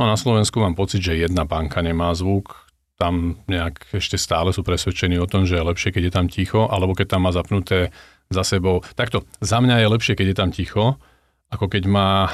no 0.00 0.08
na 0.08 0.16
Slovensku 0.16 0.56
mám 0.56 0.72
pocit, 0.72 1.04
že 1.04 1.20
jedna 1.20 1.44
banka 1.44 1.84
nemá 1.84 2.16
zvuk, 2.16 2.65
tam 2.96 3.44
nejak 3.44 3.92
ešte 3.92 4.16
stále 4.16 4.56
sú 4.56 4.64
presvedčení 4.64 5.20
o 5.20 5.28
tom, 5.28 5.44
že 5.44 5.60
je 5.60 5.68
lepšie, 5.68 5.92
keď 5.92 6.02
je 6.08 6.12
tam 6.12 6.26
ticho, 6.32 6.64
alebo 6.68 6.96
keď 6.96 7.16
tam 7.16 7.28
má 7.28 7.32
zapnuté 7.32 7.92
za 8.32 8.42
sebou. 8.42 8.80
Takto, 8.96 9.28
za 9.38 9.60
mňa 9.60 9.84
je 9.84 9.92
lepšie, 9.92 10.14
keď 10.16 10.26
je 10.32 10.36
tam 10.36 10.50
ticho, 10.50 10.84
ako 11.52 11.68
keď 11.68 11.84
má 11.86 12.32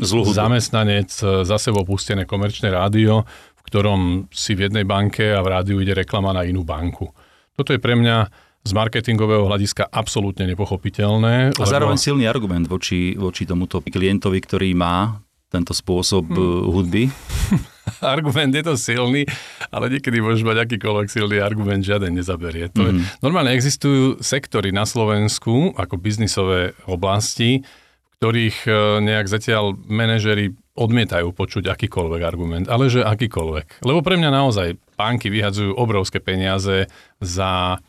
Zlú 0.00 0.24
zamestnanec 0.24 1.12
za 1.44 1.56
sebou 1.60 1.84
pustené 1.84 2.24
komerčné 2.24 2.72
rádio, 2.72 3.28
v 3.60 3.62
ktorom 3.68 4.00
si 4.32 4.56
v 4.56 4.68
jednej 4.68 4.88
banke 4.88 5.36
a 5.36 5.44
v 5.44 5.52
rádiu 5.52 5.76
ide 5.84 5.92
reklama 5.92 6.32
na 6.32 6.48
inú 6.48 6.64
banku. 6.64 7.12
Toto 7.52 7.76
je 7.76 7.80
pre 7.80 7.92
mňa 7.92 8.32
z 8.62 8.72
marketingového 8.72 9.44
hľadiska 9.44 9.90
absolútne 9.90 10.48
nepochopiteľné. 10.48 11.58
A 11.58 11.66
zároveň 11.66 11.98
silný 11.98 12.24
argument 12.24 12.64
voči, 12.70 13.18
voči 13.18 13.44
tomuto 13.44 13.82
klientovi, 13.82 14.38
ktorý 14.38 14.72
má 14.72 15.20
tento 15.52 15.76
spôsob 15.76 16.30
hmm. 16.32 16.72
hudby. 16.72 17.04
argument 18.14 18.52
je 18.54 18.64
to 18.64 18.74
silný, 18.78 19.26
ale 19.70 19.92
niekedy 19.92 20.22
môžeš 20.22 20.44
mať 20.46 20.68
akýkoľvek 20.68 21.08
silný 21.10 21.38
argument, 21.42 21.82
žiaden 21.82 22.14
nezaberie. 22.14 22.70
To 22.76 22.82
hmm. 22.82 22.88
je, 22.88 22.92
normálne 23.24 23.52
existujú 23.54 24.22
sektory 24.22 24.70
na 24.70 24.86
Slovensku, 24.86 25.74
ako 25.74 25.98
biznisové 25.98 26.76
oblasti, 26.86 27.62
v 27.62 28.12
ktorých 28.22 28.58
e, 28.64 28.70
nejak 29.02 29.26
zatiaľ 29.26 29.74
manažery 29.74 30.54
odmietajú 30.78 31.34
počuť 31.36 31.68
akýkoľvek 31.68 32.22
argument, 32.22 32.66
ale 32.70 32.88
že 32.88 33.04
akýkoľvek. 33.04 33.84
Lebo 33.84 34.00
pre 34.00 34.16
mňa 34.16 34.30
naozaj 34.30 34.78
banky 34.96 35.28
vyhadzujú 35.28 35.74
obrovské 35.76 36.22
peniaze 36.22 36.88
za 37.20 37.82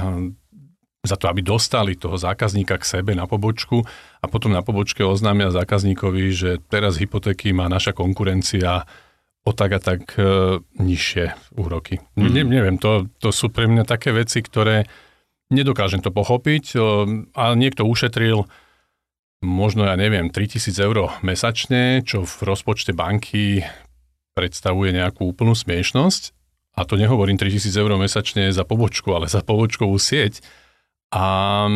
Ehm, 0.00 0.38
za 1.00 1.16
to, 1.16 1.32
aby 1.32 1.40
dostali 1.40 1.96
toho 1.96 2.20
zákazníka 2.20 2.76
k 2.76 2.84
sebe 2.84 3.16
na 3.16 3.24
pobočku 3.24 3.80
a 4.20 4.26
potom 4.28 4.52
na 4.52 4.60
pobočke 4.60 5.00
oznámia 5.00 5.48
zákazníkovi, 5.48 6.24
že 6.28 6.50
teraz 6.68 7.00
hypotéky 7.00 7.56
má 7.56 7.72
naša 7.72 7.96
konkurencia 7.96 8.84
o 9.44 9.52
tak 9.56 9.70
a 9.72 9.80
tak 9.80 10.14
e, 10.20 10.60
nižšie 10.76 11.56
úroky. 11.56 12.04
Mm. 12.16 12.32
Ne, 12.32 12.42
neviem, 12.44 12.76
to, 12.76 13.08
to 13.18 13.32
sú 13.32 13.48
pre 13.48 13.64
mňa 13.64 13.88
také 13.88 14.12
veci, 14.12 14.44
ktoré 14.44 14.84
nedokážem 15.48 16.04
to 16.04 16.12
pochopiť, 16.12 16.64
e, 16.72 16.78
ale 17.32 17.54
niekto 17.56 17.88
ušetril 17.88 18.44
možno, 19.40 19.88
ja 19.88 19.96
neviem, 19.96 20.28
3000 20.28 20.76
eur 20.76 20.96
mesačne, 21.24 22.04
čo 22.04 22.28
v 22.28 22.34
rozpočte 22.44 22.92
banky 22.92 23.64
predstavuje 24.36 24.92
nejakú 24.92 25.24
úplnú 25.24 25.56
smiešnosť 25.56 26.36
a 26.76 26.84
to 26.84 27.00
nehovorím 27.00 27.40
3000 27.40 27.72
eur 27.80 27.92
mesačne 27.96 28.52
za 28.52 28.62
pobočku, 28.68 29.10
ale 29.16 29.26
za 29.26 29.40
pobočkovú 29.40 29.96
sieť. 29.96 30.44
A, 31.10 31.66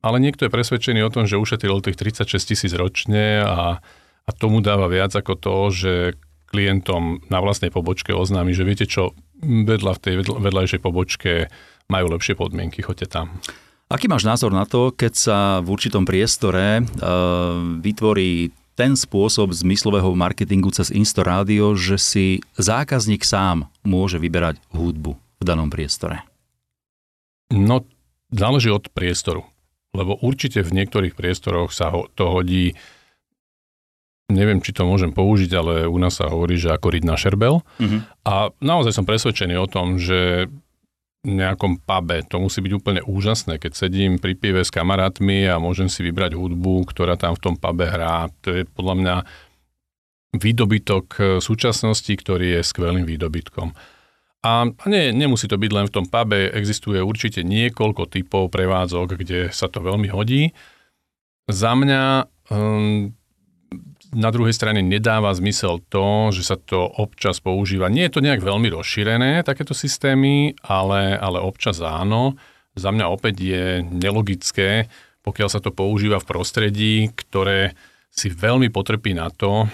ale 0.00 0.16
niekto 0.22 0.48
je 0.48 0.54
presvedčený 0.54 1.04
o 1.04 1.12
tom, 1.12 1.28
že 1.28 1.36
ušetril 1.36 1.82
tých 1.84 1.98
36 1.98 2.40
tisíc 2.40 2.72
ročne 2.72 3.44
a, 3.44 3.82
a 4.24 4.30
tomu 4.32 4.64
dáva 4.64 4.88
viac 4.88 5.12
ako 5.12 5.34
to, 5.36 5.56
že 5.74 5.92
klientom 6.48 7.22
na 7.28 7.38
vlastnej 7.42 7.74
pobočke 7.74 8.14
oznámi, 8.14 8.54
že 8.54 8.66
viete 8.66 8.86
čo, 8.86 9.12
vedľa 9.42 9.92
v 9.98 10.02
tej 10.02 10.14
vedľajšej 10.24 10.80
pobočke 10.80 11.52
majú 11.90 12.06
lepšie 12.10 12.34
podmienky, 12.34 12.82
choďte 12.82 13.10
tam. 13.10 13.38
Aký 13.86 14.10
máš 14.10 14.26
názor 14.26 14.50
na 14.50 14.66
to, 14.66 14.90
keď 14.90 15.12
sa 15.14 15.38
v 15.62 15.70
určitom 15.70 16.02
priestore 16.02 16.82
uh, 16.82 16.86
vytvorí 17.78 18.50
ten 18.74 18.98
spôsob 18.98 19.54
zmyslového 19.54 20.10
marketingu 20.12 20.74
cez 20.74 20.90
Insto 20.90 21.22
Rádio, 21.22 21.78
že 21.78 21.96
si 21.96 22.26
zákazník 22.58 23.22
sám 23.22 23.70
môže 23.86 24.18
vyberať 24.18 24.58
hudbu 24.74 25.14
v 25.14 25.44
danom 25.46 25.70
priestore? 25.70 26.26
No, 27.54 27.86
záleží 28.34 28.68
od 28.74 28.90
priestoru. 28.90 29.46
Lebo 29.96 30.18
určite 30.20 30.60
v 30.60 30.76
niektorých 30.82 31.16
priestoroch 31.16 31.72
sa 31.72 31.88
ho, 31.88 32.10
to 32.12 32.28
hodí 32.28 32.76
neviem, 34.32 34.58
či 34.58 34.74
to 34.74 34.82
môžem 34.86 35.14
použiť, 35.14 35.50
ale 35.54 35.72
u 35.86 35.98
nás 35.98 36.18
sa 36.18 36.26
hovorí, 36.26 36.58
že 36.58 36.74
ako 36.74 36.88
riť 36.90 37.04
na 37.06 37.14
šerbel. 37.14 37.62
Uh-huh. 37.62 38.00
A 38.26 38.50
naozaj 38.58 38.96
som 38.96 39.06
presvedčený 39.06 39.54
o 39.58 39.70
tom, 39.70 39.98
že 40.02 40.50
nejakom 41.26 41.82
pube. 41.82 42.22
To 42.30 42.38
musí 42.38 42.62
byť 42.62 42.72
úplne 42.72 43.02
úžasné, 43.02 43.58
keď 43.58 43.72
sedím 43.74 44.22
pri 44.22 44.38
pive 44.38 44.62
s 44.62 44.70
kamarátmi 44.70 45.50
a 45.50 45.58
môžem 45.58 45.90
si 45.90 46.06
vybrať 46.06 46.38
hudbu, 46.38 46.86
ktorá 46.86 47.18
tam 47.18 47.34
v 47.34 47.42
tom 47.42 47.54
pube 47.58 47.82
hrá. 47.90 48.30
To 48.46 48.54
je 48.54 48.62
podľa 48.62 48.94
mňa 48.94 49.16
výdobytok 50.38 51.06
eh, 51.18 51.26
súčasnosti, 51.42 52.12
ktorý 52.14 52.60
je 52.60 52.60
skvelým 52.62 53.02
výdobytkom. 53.02 53.74
A 54.46 54.70
nie, 54.86 55.10
nemusí 55.10 55.50
to 55.50 55.58
byť 55.58 55.70
len 55.74 55.86
v 55.90 55.94
tom 55.94 56.06
pube, 56.06 56.54
existuje 56.54 57.02
určite 57.02 57.42
niekoľko 57.42 58.06
typov 58.06 58.54
prevádzok, 58.54 59.18
kde 59.18 59.50
sa 59.50 59.66
to 59.66 59.82
veľmi 59.82 60.06
hodí. 60.06 60.54
Za 61.50 61.74
mňa 61.74 62.30
um, 62.54 63.10
na 64.12 64.30
druhej 64.30 64.54
strane 64.54 64.84
nedáva 64.84 65.34
zmysel 65.34 65.82
to, 65.90 66.30
že 66.30 66.42
sa 66.46 66.56
to 66.58 66.86
občas 66.86 67.42
používa. 67.42 67.90
Nie 67.90 68.06
je 68.06 68.18
to 68.18 68.24
nejak 68.24 68.42
veľmi 68.42 68.70
rozšírené, 68.70 69.42
takéto 69.42 69.74
systémy, 69.74 70.54
ale, 70.62 71.18
ale 71.18 71.42
občas 71.42 71.82
áno. 71.82 72.38
Za 72.76 72.92
mňa 72.92 73.06
opäť 73.08 73.34
je 73.40 73.64
nelogické, 73.82 74.86
pokiaľ 75.24 75.48
sa 75.50 75.58
to 75.58 75.72
používa 75.72 76.22
v 76.22 76.28
prostredí, 76.28 76.94
ktoré 77.10 77.74
si 78.12 78.30
veľmi 78.30 78.70
potrpí 78.70 79.16
na 79.16 79.32
to, 79.32 79.66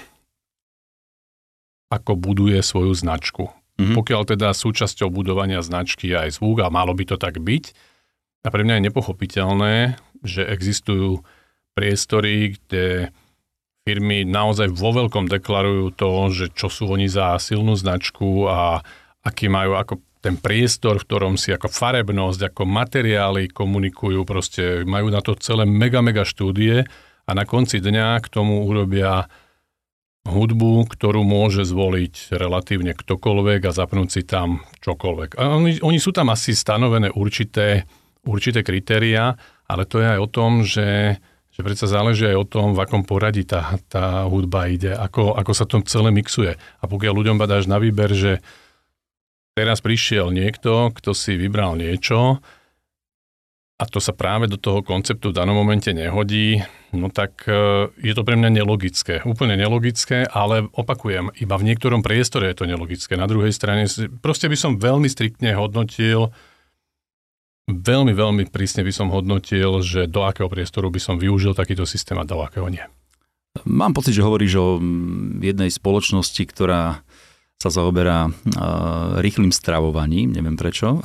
ako 1.93 2.17
buduje 2.17 2.63
svoju 2.65 2.97
značku. 2.97 3.53
Mm-hmm. 3.77 3.97
Pokiaľ 3.99 4.23
teda 4.33 4.49
súčasťou 4.57 5.13
budovania 5.13 5.61
značky 5.61 6.09
je 6.09 6.17
aj 6.17 6.41
zvuk 6.41 6.65
a 6.65 6.73
malo 6.73 6.97
by 6.97 7.05
to 7.05 7.17
tak 7.21 7.37
byť, 7.37 7.93
a 8.43 8.49
pre 8.51 8.67
mňa 8.67 8.79
je 8.79 8.87
nepochopiteľné, 8.91 9.75
že 10.27 10.43
existujú 10.43 11.23
priestory, 11.79 12.59
kde 12.59 13.15
firmy 13.83 14.23
naozaj 14.23 14.71
vo 14.71 14.95
veľkom 14.95 15.27
deklarujú 15.27 15.99
to, 15.99 16.11
že 16.31 16.47
čo 16.55 16.71
sú 16.71 16.87
oni 16.91 17.11
za 17.11 17.35
silnú 17.43 17.75
značku 17.75 18.47
a 18.47 18.79
aký 19.27 19.51
majú 19.51 19.75
ako 19.75 19.99
ten 20.23 20.39
priestor, 20.39 21.03
v 21.03 21.07
ktorom 21.11 21.35
si 21.35 21.51
ako 21.51 21.67
farebnosť, 21.67 22.55
ako 22.55 22.63
materiály 22.63 23.51
komunikujú, 23.51 24.23
proste 24.23 24.87
majú 24.87 25.11
na 25.11 25.19
to 25.19 25.35
celé 25.35 25.67
mega, 25.67 25.99
mega 25.99 26.23
štúdie 26.23 26.87
a 27.27 27.31
na 27.35 27.43
konci 27.43 27.83
dňa 27.83 28.23
k 28.23 28.27
tomu 28.31 28.63
urobia 28.63 29.27
hudbu, 30.23 30.87
ktorú 30.87 31.27
môže 31.27 31.67
zvoliť 31.67 32.39
relatívne 32.39 32.95
ktokoľvek 32.95 33.61
a 33.67 33.75
zapnúť 33.75 34.09
si 34.15 34.23
tam 34.23 34.63
čokoľvek. 34.79 35.35
A 35.35 35.59
oni, 35.59 35.83
oni 35.83 35.99
sú 35.99 36.15
tam 36.15 36.31
asi 36.31 36.55
stanovené 36.55 37.11
určité, 37.11 37.91
určité 38.23 38.63
kritéria, 38.63 39.35
ale 39.67 39.83
to 39.91 39.99
je 39.99 40.07
aj 40.07 40.19
o 40.23 40.29
tom, 40.31 40.63
že 40.63 41.19
že 41.53 41.61
predsa 41.61 41.85
záleží 41.85 42.25
aj 42.25 42.37
o 42.41 42.49
tom, 42.49 42.67
v 42.73 42.83
akom 42.83 43.05
poradí 43.05 43.45
tá, 43.45 43.77
tá 43.93 44.25
hudba 44.25 44.73
ide, 44.73 44.97
ako, 44.97 45.37
ako 45.37 45.53
sa 45.53 45.69
to 45.69 45.85
celé 45.85 46.09
mixuje. 46.09 46.57
A 46.57 46.85
pokiaľ 46.89 47.13
ľuďom 47.13 47.37
badáš 47.37 47.69
na 47.69 47.77
výber, 47.77 48.13
že 48.17 48.41
teraz 49.53 49.85
prišiel 49.85 50.33
niekto, 50.33 50.91
kto 50.97 51.13
si 51.13 51.37
vybral 51.37 51.77
niečo 51.77 52.41
a 53.77 53.85
to 53.85 53.99
sa 53.99 54.15
práve 54.15 54.47
do 54.47 54.55
toho 54.55 54.81
konceptu 54.81 55.35
v 55.35 55.37
danom 55.43 55.59
momente 55.59 55.91
nehodí, 55.91 56.63
no 56.95 57.11
tak 57.11 57.43
e, 57.51 57.91
je 57.99 58.15
to 58.15 58.23
pre 58.23 58.39
mňa 58.39 58.63
nelogické. 58.63 59.27
Úplne 59.27 59.59
nelogické, 59.59 60.23
ale 60.23 60.71
opakujem, 60.71 61.35
iba 61.43 61.59
v 61.59 61.67
niektorom 61.67 61.99
priestore 61.99 62.47
je 62.47 62.63
to 62.63 62.71
nelogické. 62.71 63.19
Na 63.19 63.27
druhej 63.27 63.51
strane 63.51 63.91
proste 64.23 64.47
by 64.47 64.55
som 64.55 64.79
veľmi 64.79 65.11
striktne 65.11 65.59
hodnotil 65.59 66.31
Veľmi, 67.71 68.11
veľmi 68.11 68.43
prísne 68.51 68.83
by 68.83 68.91
som 68.91 69.09
hodnotil, 69.15 69.79
že 69.87 70.11
do 70.11 70.27
akého 70.27 70.51
priestoru 70.51 70.91
by 70.91 70.99
som 70.99 71.15
využil 71.15 71.55
takýto 71.55 71.87
systém 71.87 72.19
a 72.19 72.27
do 72.27 72.43
akého 72.43 72.67
nie. 72.67 72.83
Mám 73.63 73.95
pocit, 73.95 74.17
že 74.17 74.25
hovoríš 74.25 74.53
o 74.59 74.69
jednej 75.39 75.71
spoločnosti, 75.71 76.43
ktorá 76.49 77.05
sa 77.63 77.71
zaoberá 77.71 78.27
uh, 78.27 79.23
rýchlým 79.23 79.55
stravovaním, 79.55 80.35
neviem 80.35 80.59
prečo. 80.59 80.99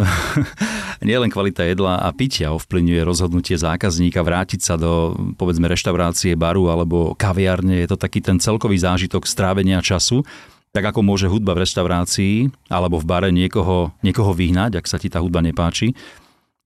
Nie 1.06 1.22
len 1.22 1.30
kvalita 1.30 1.62
jedla 1.62 2.02
a 2.02 2.10
pitia 2.10 2.50
ovplyvňuje 2.58 3.06
rozhodnutie 3.06 3.54
zákazníka 3.62 4.26
vrátiť 4.26 4.66
sa 4.66 4.74
do, 4.74 5.14
povedzme, 5.38 5.70
reštaurácie, 5.70 6.34
baru 6.34 6.74
alebo 6.74 7.14
kaviárne. 7.14 7.78
Je 7.78 7.94
to 7.94 8.02
taký 8.02 8.26
ten 8.26 8.42
celkový 8.42 8.82
zážitok 8.82 9.30
strávenia 9.30 9.86
času. 9.86 10.26
Tak 10.74 10.90
ako 10.94 11.06
môže 11.06 11.30
hudba 11.30 11.54
v 11.54 11.62
reštaurácii 11.62 12.50
alebo 12.74 12.98
v 12.98 13.06
bare 13.06 13.30
niekoho, 13.30 13.94
niekoho 14.02 14.34
vyhnať, 14.34 14.82
ak 14.82 14.90
sa 14.90 14.98
ti 14.98 15.14
tá 15.14 15.22
hudba 15.22 15.46
nepáči, 15.46 15.94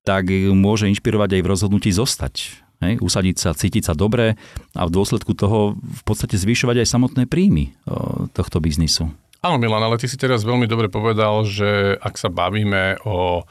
tak 0.01 0.29
môže 0.53 0.89
inšpirovať 0.89 1.37
aj 1.37 1.41
v 1.45 1.51
rozhodnutí 1.51 1.89
zostať. 1.93 2.63
Hej, 2.81 2.97
usadiť 2.97 3.35
sa, 3.37 3.53
cítiť 3.53 3.85
sa 3.85 3.93
dobre 3.93 4.41
a 4.73 4.81
v 4.89 4.93
dôsledku 4.93 5.37
toho 5.37 5.77
v 5.77 6.01
podstate 6.01 6.33
zvyšovať 6.33 6.81
aj 6.81 6.87
samotné 6.89 7.23
príjmy 7.29 7.77
tohto 8.33 8.57
biznisu. 8.57 9.13
Áno, 9.45 9.57
Milan, 9.61 9.85
ale 9.85 10.01
ty 10.01 10.09
si 10.09 10.17
teraz 10.17 10.41
veľmi 10.41 10.65
dobre 10.65 10.89
povedal, 10.89 11.45
že 11.45 11.97
ak 12.01 12.17
sa 12.17 12.33
bavíme 12.33 13.05
o 13.05 13.45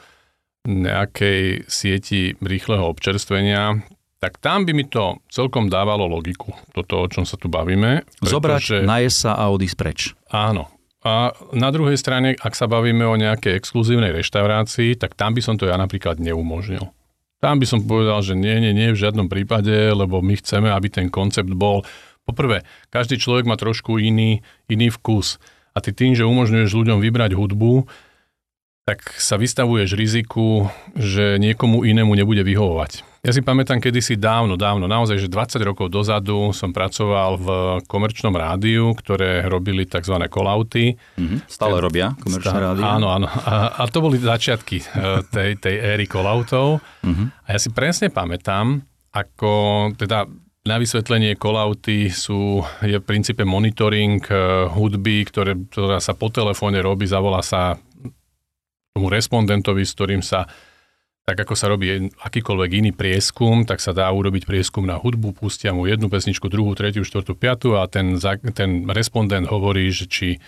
nejakej 0.67 1.63
sieti 1.71 2.35
rýchleho 2.43 2.91
občerstvenia, 2.91 3.87
tak 4.19 4.37
tam 4.37 4.67
by 4.67 4.75
mi 4.75 4.83
to 4.83 5.17
celkom 5.31 5.71
dávalo 5.71 6.11
logiku, 6.11 6.53
toto, 6.75 7.01
o 7.01 7.09
čom 7.09 7.23
sa 7.23 7.39
tu 7.39 7.47
bavíme. 7.47 8.05
Pretože... 8.19 8.35
Zobrať, 8.35 8.63
najesť 8.83 9.17
sa 9.17 9.31
a 9.39 9.47
odísť 9.49 9.75
preč. 9.79 9.99
Áno, 10.27 10.67
a 11.01 11.33
na 11.57 11.69
druhej 11.73 11.97
strane, 11.97 12.37
ak 12.37 12.53
sa 12.53 12.69
bavíme 12.69 13.01
o 13.09 13.17
nejakej 13.17 13.57
exkluzívnej 13.57 14.13
reštaurácii, 14.13 15.01
tak 15.01 15.17
tam 15.17 15.33
by 15.33 15.41
som 15.41 15.57
to 15.57 15.65
ja 15.65 15.73
napríklad 15.73 16.21
neumožnil. 16.21 16.93
Tam 17.41 17.57
by 17.57 17.65
som 17.65 17.81
povedal, 17.81 18.21
že 18.21 18.37
nie, 18.37 18.53
nie, 18.61 18.69
nie 18.69 18.93
v 18.93 19.01
žiadnom 19.01 19.25
prípade, 19.25 19.73
lebo 19.73 20.21
my 20.21 20.37
chceme, 20.37 20.69
aby 20.69 20.93
ten 20.93 21.09
koncept 21.09 21.49
bol 21.49 21.81
poprvé, 22.29 22.61
každý 22.93 23.17
človek 23.17 23.49
má 23.49 23.57
trošku 23.57 23.97
iný, 23.97 24.45
iný 24.69 24.93
vkus. 24.93 25.41
A 25.73 25.81
ty 25.81 25.89
tým, 25.89 26.13
že 26.13 26.27
umožňuješ 26.27 26.69
ľuďom 26.69 27.01
vybrať 27.01 27.33
hudbu, 27.33 27.89
tak 28.85 29.01
sa 29.17 29.41
vystavuješ 29.41 29.97
riziku, 29.97 30.69
že 30.93 31.41
niekomu 31.41 31.81
inému 31.81 32.13
nebude 32.13 32.45
vyhovovať. 32.45 33.10
Ja 33.21 33.29
si 33.29 33.45
pamätám 33.45 33.77
kedysi 33.77 34.17
dávno, 34.17 34.57
dávno, 34.57 34.89
naozaj, 34.89 35.21
že 35.21 35.29
20 35.29 35.61
rokov 35.61 35.93
dozadu 35.93 36.49
som 36.57 36.73
pracoval 36.73 37.37
v 37.37 37.47
komerčnom 37.85 38.33
rádiu, 38.33 38.97
ktoré 38.97 39.45
robili 39.45 39.85
tzv. 39.85 40.17
kolauty. 40.25 40.97
Mm-hmm. 40.97 41.45
Stále 41.45 41.77
robia 41.77 42.17
komerčné 42.17 42.49
stá, 42.49 42.57
rádio? 42.57 42.81
Áno, 42.81 43.13
áno. 43.13 43.29
A, 43.29 43.77
a 43.77 43.85
to 43.85 44.01
boli 44.01 44.17
začiatky 44.17 44.81
e, 44.81 44.85
tej, 45.29 45.61
tej 45.61 45.75
éry 45.93 46.09
kolautov. 46.09 46.81
Mm-hmm. 47.05 47.45
A 47.45 47.47
ja 47.53 47.59
si 47.61 47.69
presne 47.69 48.09
pamätám, 48.09 48.81
ako 49.13 49.53
teda 50.01 50.25
na 50.65 50.81
vysvetlenie 50.81 51.37
kolauty 51.37 52.09
sú, 52.09 52.65
je 52.81 52.97
v 52.97 53.05
princípe 53.05 53.45
monitoring 53.45 54.17
e, 54.33 54.65
hudby, 54.73 55.29
ktoré, 55.29 55.61
ktorá 55.69 56.01
sa 56.01 56.17
po 56.17 56.33
telefóne 56.33 56.81
robí, 56.81 57.05
zavolá 57.05 57.45
sa 57.45 57.77
tomu 58.97 59.13
respondentovi, 59.13 59.85
s 59.85 59.93
ktorým 59.93 60.25
sa 60.25 60.49
tak 61.21 61.37
ako 61.47 61.53
sa 61.53 61.69
robí 61.69 62.09
akýkoľvek 62.17 62.69
iný 62.81 62.91
prieskum, 62.91 63.63
tak 63.63 63.77
sa 63.77 63.93
dá 63.93 64.09
urobiť 64.09 64.49
prieskum 64.49 64.89
na 64.89 64.97
hudbu, 64.97 65.37
pustia 65.37 65.69
mu 65.69 65.85
jednu 65.85 66.09
pesničku, 66.09 66.49
druhú, 66.49 66.73
tretiu, 66.73 67.05
štvrtú, 67.05 67.37
piatu 67.37 67.77
a 67.77 67.85
ten, 67.85 68.17
ten 68.51 68.89
respondent 68.89 69.45
hovorí, 69.45 69.93
že 69.93 70.09
či 70.09 70.41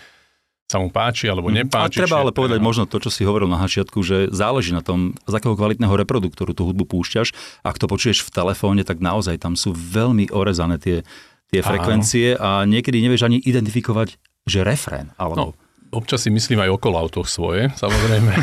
sa 0.74 0.82
mu 0.82 0.90
páči 0.90 1.30
alebo 1.30 1.54
mhm. 1.54 1.70
nepáči. 1.70 2.02
A 2.02 2.10
treba 2.10 2.26
ale 2.26 2.34
povedať 2.34 2.58
no. 2.58 2.66
možno 2.66 2.84
to, 2.90 2.98
čo 2.98 3.14
si 3.14 3.22
hovoril 3.22 3.46
na 3.46 3.62
hačiatku, 3.62 4.02
že 4.02 4.34
záleží 4.34 4.74
na 4.74 4.82
tom, 4.82 5.14
z 5.30 5.34
akého 5.38 5.54
kvalitného 5.54 5.94
reproduktoru 5.94 6.58
tú 6.58 6.66
hudbu 6.66 6.90
púšťaš. 6.90 7.62
Ak 7.62 7.78
to 7.78 7.86
počuješ 7.86 8.26
v 8.26 8.34
telefóne, 8.34 8.82
tak 8.82 8.98
naozaj 8.98 9.38
tam 9.38 9.54
sú 9.54 9.76
veľmi 9.76 10.34
orezané 10.34 10.82
tie, 10.82 11.06
tie 11.54 11.62
frekvencie 11.62 12.34
a 12.42 12.66
niekedy 12.66 12.98
nevieš 13.06 13.30
ani 13.30 13.38
identifikovať, 13.38 14.18
že 14.50 14.66
refrén. 14.66 15.14
Alebo... 15.22 15.38
No, 15.38 15.48
občas 15.94 16.26
si 16.26 16.34
myslím 16.34 16.66
aj 16.66 16.74
okolo 16.76 16.98
autoch 16.98 17.30
svoje, 17.30 17.70
samozrejme. 17.78 18.34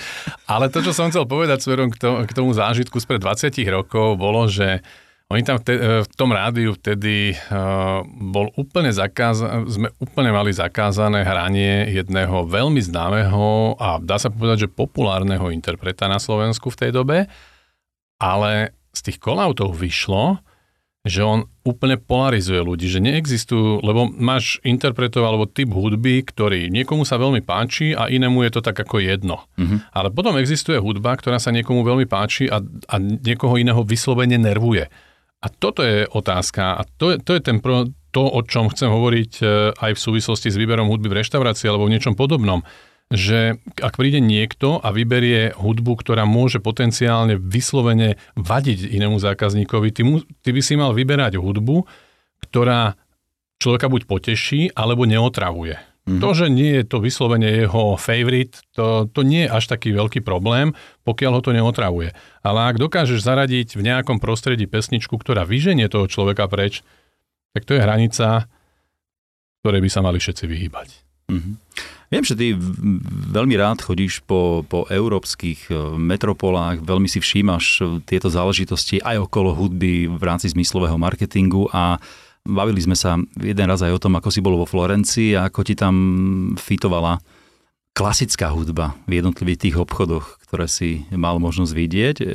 Ale 0.52 0.70
to, 0.70 0.80
čo 0.80 0.94
som 0.94 1.10
chcel 1.10 1.26
povedať 1.26 1.60
smerom 1.60 1.90
k, 1.90 1.98
to, 1.98 2.22
k 2.24 2.32
tomu 2.32 2.54
zážitku 2.54 2.96
spred 3.02 3.18
20 3.18 3.50
rokov, 3.68 4.14
bolo, 4.16 4.46
že 4.46 4.80
oni 5.30 5.46
tam 5.46 5.62
te, 5.62 5.78
v 6.02 6.14
tom 6.18 6.34
rádiu 6.34 6.74
vtedy 6.74 7.38
uh, 7.38 8.02
bol 8.06 8.50
úplne 8.58 8.90
zakázané, 8.90 9.62
sme 9.70 9.88
úplne 10.02 10.34
mali 10.34 10.50
zakázané 10.50 11.22
hranie 11.22 11.86
jedného 11.94 12.50
veľmi 12.50 12.82
známeho 12.82 13.78
a 13.78 14.02
dá 14.02 14.18
sa 14.18 14.26
povedať, 14.26 14.66
že 14.66 14.74
populárneho 14.74 15.54
interpreta 15.54 16.10
na 16.10 16.18
Slovensku 16.18 16.74
v 16.74 16.78
tej 16.82 16.90
dobe, 16.90 17.18
ale 18.18 18.74
z 18.90 19.00
tých 19.06 19.22
kolautov 19.22 19.78
vyšlo, 19.78 20.42
že 21.00 21.24
on 21.24 21.48
úplne 21.64 21.96
polarizuje 21.96 22.60
ľudí, 22.60 22.84
že 22.84 23.00
neexistujú, 23.00 23.80
lebo 23.80 24.12
máš 24.12 24.60
interpretov 24.60 25.24
alebo 25.24 25.48
typ 25.48 25.72
hudby, 25.72 26.20
ktorý 26.20 26.68
niekomu 26.68 27.08
sa 27.08 27.16
veľmi 27.16 27.40
páči 27.40 27.96
a 27.96 28.12
inému 28.12 28.44
je 28.44 28.52
to 28.52 28.60
tak 28.60 28.76
ako 28.76 29.00
jedno. 29.00 29.48
Mm-hmm. 29.56 29.96
Ale 29.96 30.12
potom 30.12 30.36
existuje 30.36 30.76
hudba, 30.76 31.16
ktorá 31.16 31.40
sa 31.40 31.56
niekomu 31.56 31.80
veľmi 31.88 32.04
páči 32.04 32.52
a, 32.52 32.60
a 32.64 32.96
niekoho 33.00 33.56
iného 33.56 33.80
vyslovene 33.80 34.36
nervuje. 34.36 34.92
A 35.40 35.46
toto 35.48 35.80
je 35.80 36.04
otázka 36.04 36.76
a 36.76 36.84
to 36.84 37.16
je, 37.16 37.24
to 37.24 37.32
je 37.32 37.40
ten 37.40 37.64
pro, 37.64 37.88
to, 38.12 38.20
o 38.20 38.44
čom 38.44 38.68
chcem 38.68 38.92
hovoriť 38.92 39.32
e, 39.40 39.44
aj 39.72 39.96
v 39.96 40.00
súvislosti 40.04 40.52
s 40.52 40.60
výberom 40.60 40.84
hudby 40.84 41.08
v 41.08 41.24
reštaurácii 41.24 41.64
alebo 41.64 41.88
v 41.88 41.96
niečom 41.96 42.12
podobnom 42.12 42.60
že 43.10 43.58
ak 43.82 43.98
príde 43.98 44.22
niekto 44.22 44.78
a 44.78 44.94
vyberie 44.94 45.50
hudbu, 45.58 45.98
ktorá 45.98 46.22
môže 46.22 46.62
potenciálne 46.62 47.34
vyslovene 47.34 48.22
vadiť 48.38 48.86
inému 48.86 49.18
zákazníkovi, 49.18 49.88
ty, 49.90 50.02
mu, 50.06 50.22
ty 50.46 50.54
by 50.54 50.62
si 50.62 50.78
mal 50.78 50.94
vyberať 50.94 51.34
hudbu, 51.34 51.90
ktorá 52.46 52.94
človeka 53.58 53.90
buď 53.90 54.02
poteší, 54.06 54.60
alebo 54.78 55.10
neotravuje. 55.10 55.90
Mm-hmm. 56.06 56.22
To, 56.22 56.30
že 56.32 56.46
nie 56.48 56.80
je 56.80 56.84
to 56.86 57.02
vyslovene 57.02 57.50
jeho 57.50 57.98
favorite, 58.00 58.62
to, 58.72 59.10
to 59.10 59.20
nie 59.20 59.44
je 59.44 59.52
až 59.52 59.68
taký 59.68 59.92
veľký 59.92 60.24
problém, 60.24 60.72
pokiaľ 61.04 61.32
ho 61.38 61.42
to 61.44 61.52
neotravuje. 61.52 62.16
Ale 62.40 62.72
ak 62.72 62.80
dokážeš 62.80 63.20
zaradiť 63.20 63.76
v 63.76 63.84
nejakom 63.84 64.16
prostredí 64.22 64.64
pesničku, 64.64 65.18
ktorá 65.18 65.44
vyženie 65.44 65.90
toho 65.92 66.08
človeka 66.08 66.48
preč, 66.48 66.80
tak 67.52 67.66
to 67.66 67.76
je 67.76 67.84
hranica, 67.84 68.48
ktorej 69.60 69.80
by 69.84 69.90
sa 69.92 70.00
mali 70.00 70.16
všetci 70.22 70.44
vyhýbať. 70.46 70.88
Mm-hmm. 71.30 71.54
Viem, 72.10 72.26
že 72.26 72.34
ty 72.34 72.58
veľmi 73.30 73.54
rád 73.54 73.86
chodíš 73.86 74.26
po, 74.26 74.66
po 74.66 74.82
európskych 74.90 75.70
e, 75.70 75.94
metropolách, 75.94 76.82
veľmi 76.82 77.06
si 77.06 77.22
všímaš 77.22 77.64
e, 77.78 77.82
tieto 78.02 78.26
záležitosti 78.26 78.98
aj 78.98 79.30
okolo 79.30 79.54
hudby 79.54 80.10
v 80.10 80.18
rámci 80.18 80.50
zmyslového 80.50 80.98
marketingu 80.98 81.70
a 81.70 82.02
bavili 82.42 82.82
sme 82.82 82.98
sa 82.98 83.14
jeden 83.38 83.62
raz 83.70 83.86
aj 83.86 83.94
o 83.94 84.02
tom, 84.02 84.18
ako 84.18 84.26
si 84.26 84.42
bol 84.42 84.58
vo 84.58 84.66
Florencii 84.66 85.38
a 85.38 85.46
ako 85.46 85.62
ti 85.62 85.78
tam 85.78 85.94
fitovala 86.58 87.22
klasická 87.94 88.50
hudba 88.50 88.98
v 89.06 89.22
jednotlivých 89.22 89.70
tých 89.70 89.76
obchodoch, 89.78 90.42
ktoré 90.50 90.66
si 90.66 91.06
mal 91.14 91.38
možnosť 91.38 91.72
vidieť. 91.78 92.16
E, 92.18 92.26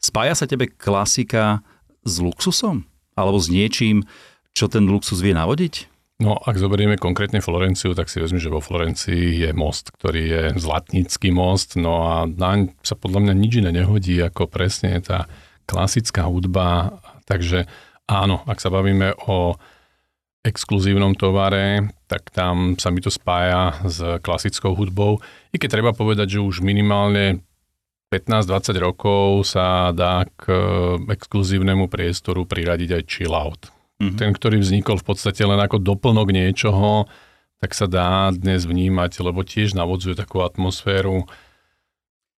spája 0.00 0.32
sa 0.32 0.48
tebe 0.48 0.72
klasika 0.72 1.60
s 2.08 2.24
luxusom? 2.24 2.88
Alebo 3.20 3.36
s 3.36 3.52
niečím, 3.52 4.08
čo 4.56 4.64
ten 4.72 4.88
luxus 4.88 5.20
vie 5.20 5.36
navodiť? 5.36 5.93
No, 6.22 6.38
ak 6.38 6.62
zoberieme 6.62 6.94
konkrétne 6.94 7.42
Florenciu, 7.42 7.90
tak 7.90 8.06
si 8.06 8.22
vezmi, 8.22 8.38
že 8.38 8.46
vo 8.46 8.62
Florencii 8.62 9.44
je 9.44 9.50
most, 9.50 9.90
ktorý 9.98 10.22
je 10.22 10.42
zlatnícky 10.54 11.34
most, 11.34 11.74
no 11.74 12.06
a 12.06 12.30
naň 12.30 12.70
sa 12.86 12.94
podľa 12.94 13.26
mňa 13.26 13.34
nič 13.34 13.52
iné 13.58 13.74
nehodí 13.74 14.22
ako 14.22 14.46
presne 14.46 14.94
tá 15.02 15.26
klasická 15.66 16.30
hudba. 16.30 17.02
Takže 17.26 17.66
áno, 18.06 18.46
ak 18.46 18.62
sa 18.62 18.70
bavíme 18.70 19.10
o 19.26 19.58
exkluzívnom 20.46 21.18
tovare, 21.18 21.90
tak 22.06 22.30
tam 22.30 22.78
sa 22.78 22.94
mi 22.94 23.02
to 23.02 23.10
spája 23.10 23.82
s 23.82 23.98
klasickou 24.22 24.76
hudbou. 24.76 25.18
I 25.50 25.58
keď 25.58 25.82
treba 25.82 25.90
povedať, 25.96 26.38
že 26.38 26.44
už 26.46 26.62
minimálne 26.62 27.42
15-20 28.14 28.78
rokov 28.78 29.50
sa 29.50 29.90
dá 29.90 30.28
k 30.38 30.46
exkluzívnemu 31.10 31.90
priestoru 31.90 32.46
priradiť 32.46 33.02
aj 33.02 33.02
chill 33.10 33.34
out. 33.34 33.74
Mm-hmm. 34.02 34.18
Ten, 34.18 34.30
ktorý 34.34 34.56
vznikol 34.58 34.98
v 34.98 35.06
podstate 35.06 35.46
len 35.46 35.58
ako 35.58 35.78
doplnok 35.78 36.34
niečoho, 36.34 37.06
tak 37.62 37.72
sa 37.72 37.86
dá 37.86 38.28
dnes 38.34 38.66
vnímať, 38.66 39.22
lebo 39.22 39.46
tiež 39.46 39.72
navodzuje 39.72 40.18
takú 40.18 40.42
atmosféru. 40.42 41.24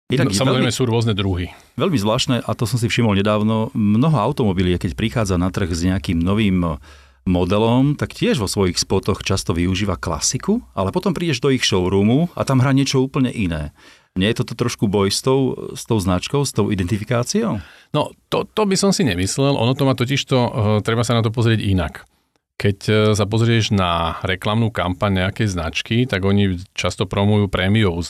Inak, 0.06 0.30
Samozrejme 0.30 0.70
veľmi, 0.70 0.78
sú 0.78 0.86
rôzne 0.86 1.18
druhy. 1.18 1.50
Veľmi 1.74 1.98
zvláštne, 1.98 2.38
a 2.38 2.50
to 2.54 2.62
som 2.62 2.78
si 2.78 2.86
všimol 2.86 3.18
nedávno, 3.18 3.74
mnoho 3.74 4.14
automobiliek, 4.22 4.78
keď 4.78 4.94
prichádza 4.94 5.34
na 5.34 5.50
trh 5.50 5.66
s 5.66 5.82
nejakým 5.82 6.22
novým 6.22 6.78
modelom, 7.26 7.98
tak 7.98 8.14
tiež 8.14 8.38
vo 8.38 8.46
svojich 8.46 8.78
spotoch 8.78 9.26
často 9.26 9.50
využíva 9.50 9.98
klasiku, 9.98 10.62
ale 10.78 10.94
potom 10.94 11.10
prídeš 11.10 11.42
do 11.42 11.50
ich 11.50 11.66
showroomu 11.66 12.30
a 12.38 12.46
tam 12.46 12.62
hrá 12.62 12.70
niečo 12.70 13.02
úplne 13.02 13.34
iné. 13.34 13.74
Nie 14.16 14.32
je 14.32 14.40
toto 14.42 14.56
trošku 14.56 14.88
boj 14.88 15.12
s 15.12 15.20
tou, 15.20 15.52
s 15.76 15.84
tou 15.84 16.00
značkou, 16.00 16.40
s 16.40 16.56
tou 16.56 16.72
identifikáciou? 16.72 17.60
No, 17.92 18.16
to, 18.32 18.48
to 18.48 18.64
by 18.64 18.72
som 18.72 18.90
si 18.90 19.04
nemyslel. 19.04 19.52
Ono 19.52 19.76
to 19.76 19.84
má 19.84 19.92
totiž 19.92 20.20
to, 20.24 20.38
uh, 20.40 20.50
treba 20.80 21.04
sa 21.04 21.12
na 21.12 21.22
to 21.22 21.28
pozrieť 21.28 21.60
inak. 21.60 22.08
Keď 22.56 22.78
uh, 22.88 22.96
sa 23.12 23.28
pozrieš 23.28 23.76
na 23.76 24.16
reklamnú 24.24 24.72
kampaň 24.72 25.28
nejakej 25.28 25.52
značky, 25.52 25.96
tak 26.08 26.24
oni 26.24 26.56
často 26.72 27.04
promujú 27.04 27.52
prémiovú, 27.52 28.00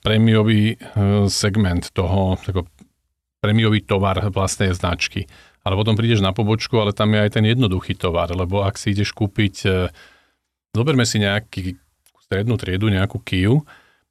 prémiový 0.00 0.80
uh, 0.80 1.28
segment 1.28 1.92
toho, 1.92 2.40
tako, 2.40 2.64
prémiový 3.44 3.84
tovar 3.84 4.16
vlastnej 4.32 4.72
značky. 4.72 5.28
Ale 5.60 5.76
potom 5.76 5.92
prídeš 5.92 6.24
na 6.24 6.32
pobočku, 6.32 6.80
ale 6.80 6.96
tam 6.96 7.12
je 7.12 7.20
aj 7.20 7.36
ten 7.36 7.44
jednoduchý 7.44 7.92
tovar, 7.92 8.32
lebo 8.32 8.64
ak 8.64 8.80
si 8.80 8.96
ideš 8.96 9.12
kúpiť, 9.12 9.68
zoberme 10.72 11.04
si 11.04 11.20
nejaký 11.20 11.76
strednú 12.24 12.56
triedu, 12.56 12.88
nejakú 12.88 13.20
Kiu, 13.20 13.60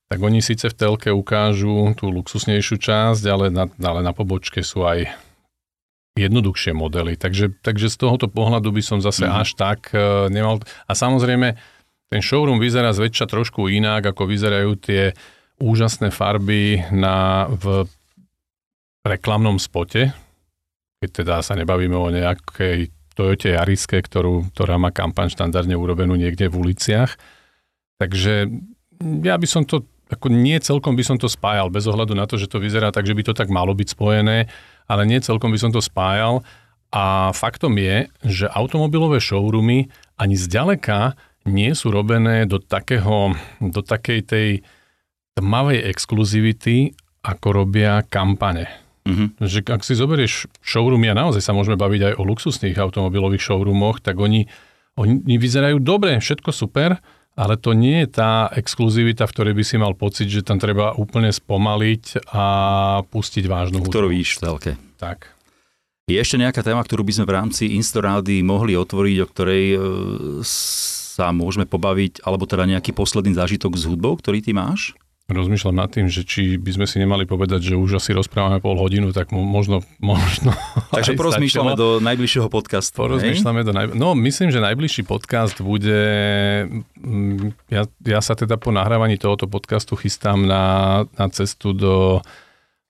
tak 0.10 0.20
oni 0.26 0.42
síce 0.42 0.66
v 0.66 0.74
telke 0.74 1.10
ukážu 1.14 1.94
tú 1.94 2.10
luxusnejšiu 2.10 2.82
časť, 2.82 3.24
ale 3.30 3.54
na, 3.54 3.70
ale 3.70 4.02
na 4.02 4.10
pobočke 4.10 4.66
sú 4.66 4.82
aj 4.90 5.06
jednoduchšie 6.18 6.74
modely. 6.74 7.14
Takže, 7.16 7.62
takže 7.62 7.94
z 7.94 7.98
tohoto 8.02 8.26
pohľadu 8.26 8.74
by 8.74 8.82
som 8.82 9.00
zase 9.00 9.30
mm. 9.30 9.34
až 9.38 9.50
tak 9.54 9.94
uh, 9.94 10.26
nemal... 10.28 10.60
A 10.90 10.98
samozrejme, 10.98 11.56
ten 12.10 12.22
showroom 12.26 12.58
vyzerá 12.58 12.90
zväčša 12.90 13.30
trošku 13.30 13.70
inak, 13.70 14.10
ako 14.10 14.26
vyzerajú 14.26 14.72
tie 14.82 15.14
úžasné 15.62 16.10
farby 16.10 16.82
na, 16.90 17.46
v 17.46 17.86
reklamnom 19.06 19.62
spote, 19.62 20.10
keď 21.00 21.10
teda 21.22 21.36
sa 21.46 21.54
nebavíme 21.54 21.96
o 21.96 22.10
nejakej 22.10 22.90
Toyota 23.14 23.52
Jariske, 23.52 24.00
ktorú, 24.00 24.50
ktorá 24.56 24.80
má 24.80 24.90
kampaň 24.96 25.30
štandardne 25.30 25.76
urobenú 25.76 26.16
niekde 26.16 26.48
v 26.48 26.56
uliciach. 26.56 27.20
Takže 28.00 28.48
ja 29.24 29.36
by 29.36 29.48
som 29.48 29.68
to 29.68 29.84
ako 30.10 30.28
nie 30.34 30.58
celkom 30.58 30.98
by 30.98 31.04
som 31.06 31.18
to 31.22 31.30
spájal, 31.30 31.70
bez 31.70 31.86
ohľadu 31.86 32.18
na 32.18 32.26
to, 32.26 32.36
že 32.36 32.50
to 32.50 32.58
vyzerá 32.58 32.90
tak, 32.90 33.06
že 33.06 33.14
by 33.14 33.24
to 33.26 33.34
tak 33.38 33.54
malo 33.54 33.78
byť 33.78 33.88
spojené, 33.94 34.50
ale 34.90 35.02
nie 35.06 35.22
celkom 35.22 35.54
by 35.54 35.60
som 35.62 35.72
to 35.72 35.80
spájal. 35.80 36.42
A 36.90 37.30
faktom 37.38 37.78
je, 37.78 38.10
že 38.26 38.50
automobilové 38.50 39.22
showroomy 39.22 39.94
ani 40.18 40.34
zďaleka 40.34 41.14
nie 41.46 41.72
sú 41.78 41.94
robené 41.94 42.50
do, 42.50 42.58
takého, 42.58 43.38
do 43.62 43.82
takej 43.86 44.20
tej 44.26 44.50
tmavej 45.38 45.86
exkluzivity, 45.86 46.98
ako 47.22 47.64
robia 47.64 48.02
kampane. 48.10 48.66
Mm-hmm. 49.06 49.38
Že 49.46 49.60
ak 49.70 49.86
si 49.86 49.94
zoberieš 49.94 50.50
showroomy, 50.66 51.14
a 51.14 51.16
naozaj 51.16 51.46
sa 51.46 51.54
môžeme 51.54 51.78
baviť 51.78 52.02
aj 52.12 52.14
o 52.18 52.24
luxusných 52.26 52.78
automobilových 52.82 53.46
showroomoch, 53.46 54.02
tak 54.02 54.18
oni 54.18 54.50
oni 55.00 55.36
vyzerajú 55.40 55.80
dobre, 55.80 56.20
všetko 56.20 56.52
super, 56.52 57.00
ale 57.40 57.56
to 57.56 57.72
nie 57.72 58.04
je 58.04 58.20
tá 58.20 58.52
exkluzivita, 58.52 59.24
v 59.24 59.32
ktorej 59.32 59.54
by 59.56 59.64
si 59.64 59.76
mal 59.80 59.96
pocit, 59.96 60.28
že 60.28 60.44
tam 60.44 60.60
treba 60.60 60.92
úplne 61.00 61.32
spomaliť 61.32 62.28
a 62.36 62.46
pustiť 63.08 63.48
vážnu 63.48 63.80
hudbu. 63.80 63.96
Ktorú 63.96 64.12
víš 64.12 64.44
telke. 64.44 64.76
Tak. 65.00 65.40
Je 66.12 66.20
ešte 66.20 66.36
nejaká 66.36 66.60
téma, 66.60 66.84
ktorú 66.84 67.08
by 67.08 67.14
sme 67.16 67.26
v 67.30 67.36
rámci 67.40 67.64
Instorády 67.80 68.44
mohli 68.44 68.76
otvoriť, 68.76 69.18
o 69.24 69.30
ktorej 69.30 69.64
e, 69.72 69.78
sa 70.44 71.32
môžeme 71.32 71.64
pobaviť, 71.64 72.28
alebo 72.28 72.44
teda 72.44 72.68
nejaký 72.68 72.92
posledný 72.92 73.32
zážitok 73.38 73.80
s 73.80 73.88
hudbou, 73.88 74.20
ktorý 74.20 74.44
ty 74.44 74.52
máš? 74.52 75.00
Rozmýšľam 75.30 75.78
nad 75.78 75.90
tým, 75.94 76.10
že 76.10 76.26
či 76.26 76.58
by 76.58 76.82
sme 76.82 76.86
si 76.90 76.98
nemali 76.98 77.30
povedať, 77.30 77.62
že 77.62 77.74
už 77.78 78.02
asi 78.02 78.18
rozprávame 78.18 78.58
pol 78.58 78.74
hodinu, 78.82 79.14
tak 79.14 79.30
možno... 79.30 79.86
možno 80.02 80.58
Takže 80.98 81.14
porozmýšľame 81.14 81.78
do 81.78 82.02
najbližšieho 82.02 82.50
podcastu. 82.50 82.98
Porozmýšľame 82.98 83.62
do 83.62 83.72
naj... 83.72 83.86
No, 83.94 84.18
myslím, 84.18 84.50
že 84.50 84.58
najbližší 84.58 85.06
podcast 85.06 85.62
bude... 85.62 86.02
Mm, 86.98 87.54
ja, 87.70 87.86
ja 88.02 88.20
sa 88.26 88.34
teda 88.34 88.58
po 88.58 88.74
nahrávaní 88.74 89.22
tohoto 89.22 89.46
podcastu 89.46 89.94
chystám 89.94 90.50
na, 90.50 91.06
na 91.14 91.30
cestu 91.30 91.78
do 91.78 92.26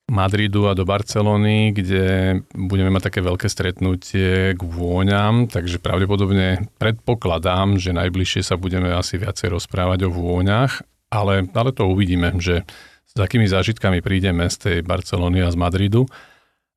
Madridu 0.09 0.65
a 0.65 0.73
do 0.73 0.83
Barcelony, 0.83 1.71
kde 1.71 2.39
budeme 2.57 2.89
mať 2.89 3.13
také 3.13 3.19
veľké 3.21 3.47
stretnutie 3.47 4.57
k 4.57 4.61
vôňam, 4.61 5.45
takže 5.45 5.77
pravdepodobne 5.77 6.65
predpokladám, 6.81 7.77
že 7.77 7.93
najbližšie 7.93 8.41
sa 8.41 8.57
budeme 8.57 8.89
asi 8.89 9.21
viacej 9.21 9.53
rozprávať 9.53 10.09
o 10.09 10.13
vôňach 10.13 10.81
ale, 11.09 11.45
ale 11.49 11.71
to 11.73 11.89
uvidíme, 11.89 12.33
že 12.37 12.65
s 13.09 13.17
akými 13.17 13.49
zážitkami 13.49 14.05
prídeme 14.05 14.45
z 14.47 14.55
tej 14.57 14.77
Barcelony 14.85 15.41
a 15.41 15.49
z 15.49 15.57
Madridu. 15.57 16.05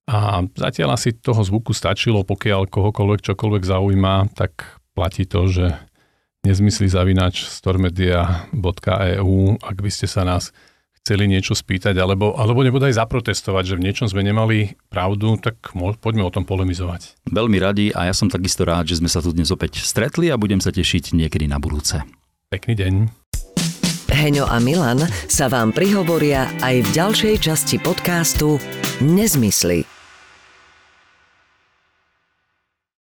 A 0.08 0.42
zatiaľ 0.56 0.98
asi 0.98 1.14
toho 1.14 1.44
zvuku 1.44 1.70
stačilo, 1.76 2.26
pokiaľ 2.26 2.66
kohokoľvek 2.66 3.20
čokoľvek 3.22 3.62
zaujíma, 3.62 4.34
tak 4.34 4.82
platí 4.96 5.28
to, 5.28 5.46
že 5.46 5.66
nezmyslí 6.42 6.90
zavinač 6.90 7.46
stormedia.eu, 7.46 9.38
ak 9.62 9.76
by 9.78 9.90
ste 9.92 10.10
sa 10.10 10.26
nás 10.26 10.50
chceli 11.02 11.26
niečo 11.26 11.54
spýtať, 11.54 11.98
alebo, 11.98 12.34
alebo 12.34 12.62
nebodaj 12.62 12.94
zaprotestovať, 12.94 13.74
že 13.74 13.78
v 13.78 13.84
niečom 13.90 14.06
sme 14.06 14.22
nemali 14.22 14.78
pravdu, 14.90 15.38
tak 15.38 15.74
poďme 15.74 16.22
o 16.26 16.34
tom 16.34 16.46
polemizovať. 16.46 17.22
Veľmi 17.26 17.58
radi 17.58 17.90
a 17.90 18.10
ja 18.10 18.14
som 18.14 18.30
takisto 18.30 18.62
rád, 18.62 18.90
že 18.90 18.98
sme 19.02 19.10
sa 19.10 19.22
tu 19.22 19.34
dnes 19.34 19.50
opäť 19.50 19.82
stretli 19.82 20.30
a 20.30 20.38
budem 20.38 20.62
sa 20.62 20.70
tešiť 20.70 21.14
niekedy 21.14 21.50
na 21.50 21.58
budúce. 21.62 22.02
Pekný 22.50 22.74
deň. 22.78 23.21
Heňo 24.12 24.44
a 24.44 24.60
Milan 24.60 25.00
sa 25.24 25.48
vám 25.48 25.72
prihovoria 25.72 26.44
aj 26.60 26.84
v 26.84 26.88
ďalšej 26.92 27.34
časti 27.40 27.76
podcastu 27.80 28.60
Nezmysly. 29.00 30.01